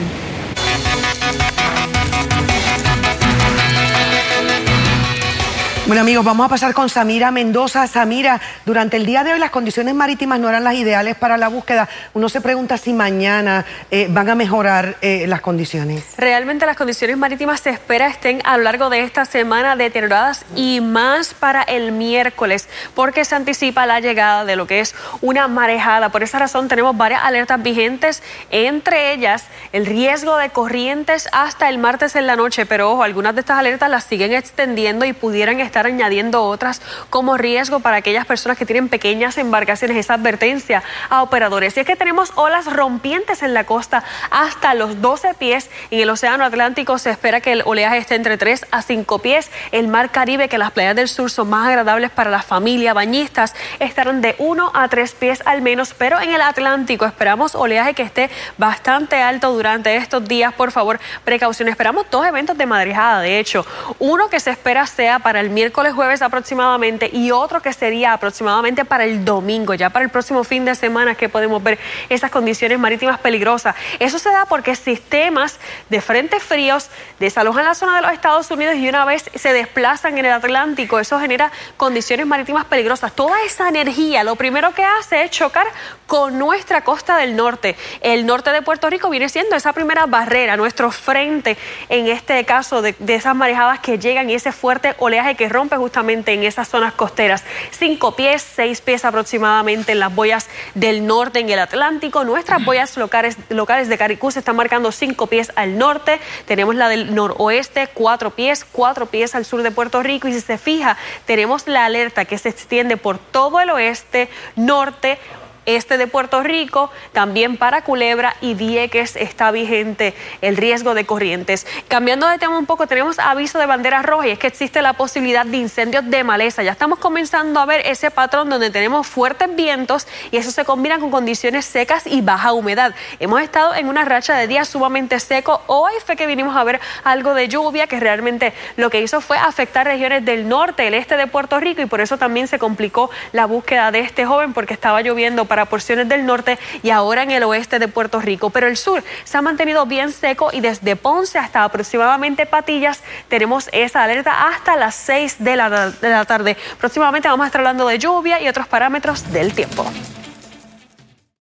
Bueno 5.91 6.03
amigos, 6.03 6.23
vamos 6.23 6.45
a 6.45 6.49
pasar 6.49 6.73
con 6.73 6.87
Samira 6.87 7.31
Mendoza. 7.31 7.85
Samira, 7.85 8.39
durante 8.65 8.95
el 8.95 9.05
día 9.05 9.25
de 9.25 9.33
hoy 9.33 9.39
las 9.39 9.49
condiciones 9.49 9.93
marítimas 9.93 10.39
no 10.39 10.47
eran 10.47 10.63
las 10.63 10.75
ideales 10.75 11.17
para 11.17 11.35
la 11.35 11.49
búsqueda. 11.49 11.89
Uno 12.13 12.29
se 12.29 12.39
pregunta 12.39 12.77
si 12.77 12.93
mañana 12.93 13.65
eh, 13.91 14.07
van 14.09 14.29
a 14.29 14.35
mejorar 14.35 14.95
eh, 15.01 15.25
las 15.27 15.41
condiciones. 15.41 16.05
Realmente 16.17 16.65
las 16.65 16.77
condiciones 16.77 17.17
marítimas 17.17 17.59
se 17.59 17.71
espera 17.71 18.07
estén 18.07 18.41
a 18.45 18.55
lo 18.55 18.63
largo 18.63 18.89
de 18.89 19.03
esta 19.03 19.25
semana 19.25 19.75
deterioradas 19.75 20.45
y 20.55 20.79
más 20.79 21.33
para 21.33 21.61
el 21.61 21.91
miércoles, 21.91 22.69
porque 22.95 23.25
se 23.25 23.35
anticipa 23.35 23.85
la 23.85 23.99
llegada 23.99 24.45
de 24.45 24.55
lo 24.55 24.67
que 24.67 24.79
es 24.79 24.95
una 25.19 25.49
marejada. 25.49 26.07
Por 26.07 26.23
esa 26.23 26.39
razón 26.39 26.69
tenemos 26.69 26.95
varias 26.95 27.21
alertas 27.25 27.61
vigentes, 27.61 28.23
entre 28.49 29.11
ellas 29.11 29.43
el 29.73 29.85
riesgo 29.85 30.37
de 30.37 30.51
corrientes 30.51 31.27
hasta 31.33 31.67
el 31.67 31.79
martes 31.79 32.15
en 32.15 32.27
la 32.27 32.37
noche, 32.37 32.65
pero 32.65 32.93
ojo, 32.93 33.03
algunas 33.03 33.35
de 33.35 33.41
estas 33.41 33.59
alertas 33.59 33.89
las 33.89 34.05
siguen 34.05 34.31
extendiendo 34.31 35.03
y 35.03 35.11
pudieran 35.11 35.59
estar 35.59 35.80
añadiendo 35.85 36.43
otras 36.43 36.81
como 37.09 37.37
riesgo 37.37 37.79
para 37.79 37.97
aquellas 37.97 38.25
personas 38.25 38.57
que 38.57 38.65
tienen 38.65 38.89
pequeñas 38.89 39.37
embarcaciones. 39.37 39.97
Esa 39.97 40.15
advertencia 40.15 40.83
a 41.09 41.23
operadores. 41.23 41.75
Y 41.77 41.81
es 41.81 41.85
que 41.85 41.95
tenemos 41.95 42.31
olas 42.35 42.71
rompientes 42.71 43.43
en 43.43 43.53
la 43.53 43.65
costa 43.65 44.03
hasta 44.29 44.73
los 44.73 45.01
12 45.01 45.33
pies. 45.35 45.69
En 45.89 45.99
el 45.99 46.09
Océano 46.09 46.43
Atlántico 46.43 46.97
se 46.97 47.09
espera 47.09 47.41
que 47.41 47.53
el 47.53 47.63
oleaje 47.65 47.97
esté 47.97 48.15
entre 48.15 48.37
3 48.37 48.65
a 48.71 48.81
5 48.81 49.19
pies. 49.19 49.49
El 49.71 49.87
Mar 49.87 50.11
Caribe, 50.11 50.49
que 50.49 50.57
las 50.57 50.71
playas 50.71 50.95
del 50.95 51.07
sur 51.07 51.31
son 51.31 51.49
más 51.49 51.67
agradables 51.67 52.11
para 52.11 52.29
la 52.29 52.41
familia, 52.41 52.93
bañistas, 52.93 53.55
estarán 53.79 54.21
de 54.21 54.35
1 54.37 54.71
a 54.73 54.87
3 54.87 55.11
pies 55.13 55.43
al 55.45 55.61
menos. 55.61 55.93
Pero 55.93 56.19
en 56.19 56.33
el 56.33 56.41
Atlántico 56.41 57.05
esperamos 57.05 57.55
oleaje 57.55 57.93
que 57.93 58.03
esté 58.03 58.29
bastante 58.57 59.21
alto 59.21 59.51
durante 59.53 59.95
estos 59.95 60.27
días. 60.27 60.53
Por 60.53 60.71
favor, 60.71 60.99
precaución. 61.23 61.67
Esperamos 61.67 62.05
dos 62.09 62.25
eventos 62.25 62.57
de 62.57 62.65
madrejada, 62.65 63.21
de 63.21 63.39
hecho. 63.39 63.65
Uno 63.99 64.29
que 64.29 64.39
se 64.39 64.51
espera 64.51 64.85
sea 64.85 65.19
para 65.19 65.39
el 65.39 65.49
miércoles, 65.49 65.70
jueves 65.71 66.21
aproximadamente 66.21 67.09
y 67.11 67.31
otro 67.31 67.61
que 67.61 67.73
sería 67.73 68.13
aproximadamente 68.13 68.85
para 68.85 69.05
el 69.05 69.25
domingo, 69.25 69.73
ya 69.73 69.89
para 69.89 70.05
el 70.05 70.11
próximo 70.11 70.43
fin 70.43 70.65
de 70.65 70.75
semana 70.75 71.15
que 71.15 71.29
podemos 71.29 71.61
ver 71.63 71.79
esas 72.09 72.31
condiciones 72.31 72.79
marítimas 72.79 73.19
peligrosas. 73.19 73.75
Eso 73.99 74.19
se 74.19 74.29
da 74.29 74.45
porque 74.45 74.75
sistemas 74.75 75.59
de 75.89 76.01
frentes 76.01 76.43
fríos 76.43 76.89
desalojan 77.19 77.65
la 77.65 77.75
zona 77.75 77.95
de 77.95 78.01
los 78.03 78.11
Estados 78.11 78.49
Unidos 78.51 78.75
y 78.75 78.87
una 78.87 79.05
vez 79.05 79.29
se 79.33 79.53
desplazan 79.53 80.17
en 80.17 80.25
el 80.25 80.31
Atlántico, 80.31 80.99
eso 80.99 81.19
genera 81.19 81.51
condiciones 81.77 82.25
marítimas 82.27 82.65
peligrosas. 82.65 83.13
Toda 83.13 83.43
esa 83.43 83.69
energía 83.69 84.23
lo 84.23 84.35
primero 84.35 84.73
que 84.73 84.83
hace 84.83 85.23
es 85.23 85.31
chocar 85.31 85.67
con 86.07 86.37
nuestra 86.37 86.83
costa 86.83 87.17
del 87.17 87.35
norte. 87.35 87.75
El 88.01 88.25
norte 88.25 88.51
de 88.51 88.61
Puerto 88.61 88.89
Rico 88.89 89.09
viene 89.09 89.29
siendo 89.29 89.55
esa 89.55 89.73
primera 89.73 90.05
barrera, 90.05 90.57
nuestro 90.57 90.91
frente 90.91 91.57
en 91.89 92.07
este 92.07 92.43
caso 92.45 92.81
de, 92.81 92.95
de 92.99 93.15
esas 93.15 93.35
marejadas 93.35 93.79
que 93.79 93.97
llegan 93.97 94.29
y 94.29 94.33
ese 94.33 94.51
fuerte 94.51 94.95
oleaje 94.99 95.35
que 95.35 95.47
rompe 95.51 95.77
justamente 95.77 96.33
en 96.33 96.43
esas 96.43 96.67
zonas 96.67 96.93
costeras. 96.93 97.43
Cinco 97.71 98.15
pies, 98.15 98.41
seis 98.41 98.81
pies 98.81 99.05
aproximadamente 99.05 99.91
en 99.91 99.99
las 99.99 100.13
boyas 100.13 100.49
del 100.75 101.05
norte 101.05 101.39
en 101.39 101.49
el 101.49 101.59
Atlántico. 101.59 102.23
Nuestras 102.23 102.63
boyas 102.63 102.95
locales, 102.97 103.37
locales 103.49 103.87
de 103.89 103.97
Caricú 103.97 104.31
se 104.31 104.39
están 104.39 104.55
marcando 104.55 104.91
cinco 104.91 105.27
pies 105.27 105.51
al 105.55 105.77
norte. 105.77 106.19
Tenemos 106.45 106.75
la 106.75 106.89
del 106.89 107.13
noroeste, 107.13 107.87
cuatro 107.93 108.31
pies, 108.31 108.65
cuatro 108.71 109.05
pies 109.05 109.35
al 109.35 109.45
sur 109.45 109.63
de 109.63 109.71
Puerto 109.71 110.01
Rico. 110.03 110.27
Y 110.27 110.33
si 110.33 110.41
se 110.41 110.57
fija, 110.57 110.97
tenemos 111.25 111.67
la 111.67 111.85
alerta 111.85 112.25
que 112.25 112.37
se 112.37 112.49
extiende 112.49 112.97
por 112.97 113.17
todo 113.17 113.59
el 113.59 113.69
oeste, 113.69 114.29
norte, 114.55 115.19
este 115.65 115.97
de 115.97 116.07
Puerto 116.07 116.41
Rico, 116.43 116.91
también 117.11 117.57
para 117.57 117.83
Culebra 117.83 118.35
y 118.41 118.55
Vieques 118.55 119.15
está 119.15 119.51
vigente 119.51 120.15
el 120.41 120.57
riesgo 120.57 120.93
de 120.93 121.05
corrientes. 121.05 121.67
Cambiando 121.87 122.27
de 122.27 122.39
tema 122.39 122.57
un 122.57 122.65
poco, 122.65 122.87
tenemos 122.87 123.19
aviso 123.19 123.59
de 123.59 123.65
bandera 123.65 124.01
roja 124.01 124.27
y 124.27 124.31
es 124.31 124.39
que 124.39 124.47
existe 124.47 124.81
la 124.81 124.93
posibilidad 124.93 125.45
de 125.45 125.57
incendios 125.57 126.09
de 126.09 126.23
maleza. 126.23 126.63
Ya 126.63 126.71
estamos 126.71 126.99
comenzando 126.99 127.59
a 127.59 127.65
ver 127.65 127.81
ese 127.85 128.11
patrón 128.11 128.49
donde 128.49 128.69
tenemos 128.69 129.07
fuertes 129.07 129.55
vientos 129.55 130.07
y 130.31 130.37
eso 130.37 130.51
se 130.51 130.65
combina 130.65 130.99
con 130.99 131.11
condiciones 131.11 131.65
secas 131.65 132.07
y 132.07 132.21
baja 132.21 132.53
humedad. 132.53 132.93
Hemos 133.19 133.41
estado 133.41 133.75
en 133.75 133.87
una 133.87 134.05
racha 134.05 134.35
de 134.35 134.47
días 134.47 134.67
sumamente 134.67 135.19
seco. 135.19 135.61
Hoy 135.67 135.93
fue 136.05 136.15
que 136.15 136.25
vinimos 136.25 136.55
a 136.55 136.63
ver 136.63 136.79
algo 137.03 137.33
de 137.33 137.47
lluvia 137.47 137.87
que 137.87 137.99
realmente 137.99 138.53
lo 138.77 138.89
que 138.89 139.01
hizo 139.01 139.21
fue 139.21 139.37
afectar 139.37 139.85
regiones 139.85 140.25
del 140.25 140.47
norte, 140.47 140.87
el 140.87 140.93
este 140.93 141.17
de 141.17 141.27
Puerto 141.27 141.59
Rico 141.59 141.81
y 141.81 141.85
por 141.85 142.01
eso 142.01 142.17
también 142.17 142.47
se 142.47 142.59
complicó 142.59 143.09
la 143.31 143.45
búsqueda 143.45 143.91
de 143.91 143.99
este 143.99 144.25
joven 144.25 144.53
porque 144.53 144.73
estaba 144.73 145.01
lloviendo 145.01 145.45
para 145.51 145.65
porciones 145.65 146.07
del 146.07 146.25
norte 146.25 146.57
y 146.81 146.91
ahora 146.91 147.23
en 147.23 147.31
el 147.31 147.43
oeste 147.43 147.77
de 147.77 147.89
Puerto 147.89 148.21
Rico. 148.21 148.51
Pero 148.51 148.67
el 148.67 148.77
sur 148.77 149.03
se 149.25 149.37
ha 149.37 149.41
mantenido 149.41 149.85
bien 149.85 150.13
seco 150.13 150.49
y 150.53 150.61
desde 150.61 150.95
Ponce 150.95 151.39
hasta 151.39 151.65
aproximadamente 151.65 152.45
Patillas 152.45 153.03
tenemos 153.27 153.67
esa 153.73 154.01
alerta 154.01 154.47
hasta 154.47 154.77
las 154.77 154.95
6 154.95 155.43
de 155.43 155.57
la, 155.57 155.89
de 155.89 156.09
la 156.09 156.23
tarde. 156.23 156.55
Próximamente 156.79 157.27
vamos 157.27 157.43
a 157.43 157.47
estar 157.47 157.59
hablando 157.59 157.85
de 157.85 157.99
lluvia 157.99 158.41
y 158.41 158.47
otros 158.47 158.65
parámetros 158.69 159.29
del 159.33 159.53
tiempo. 159.53 159.83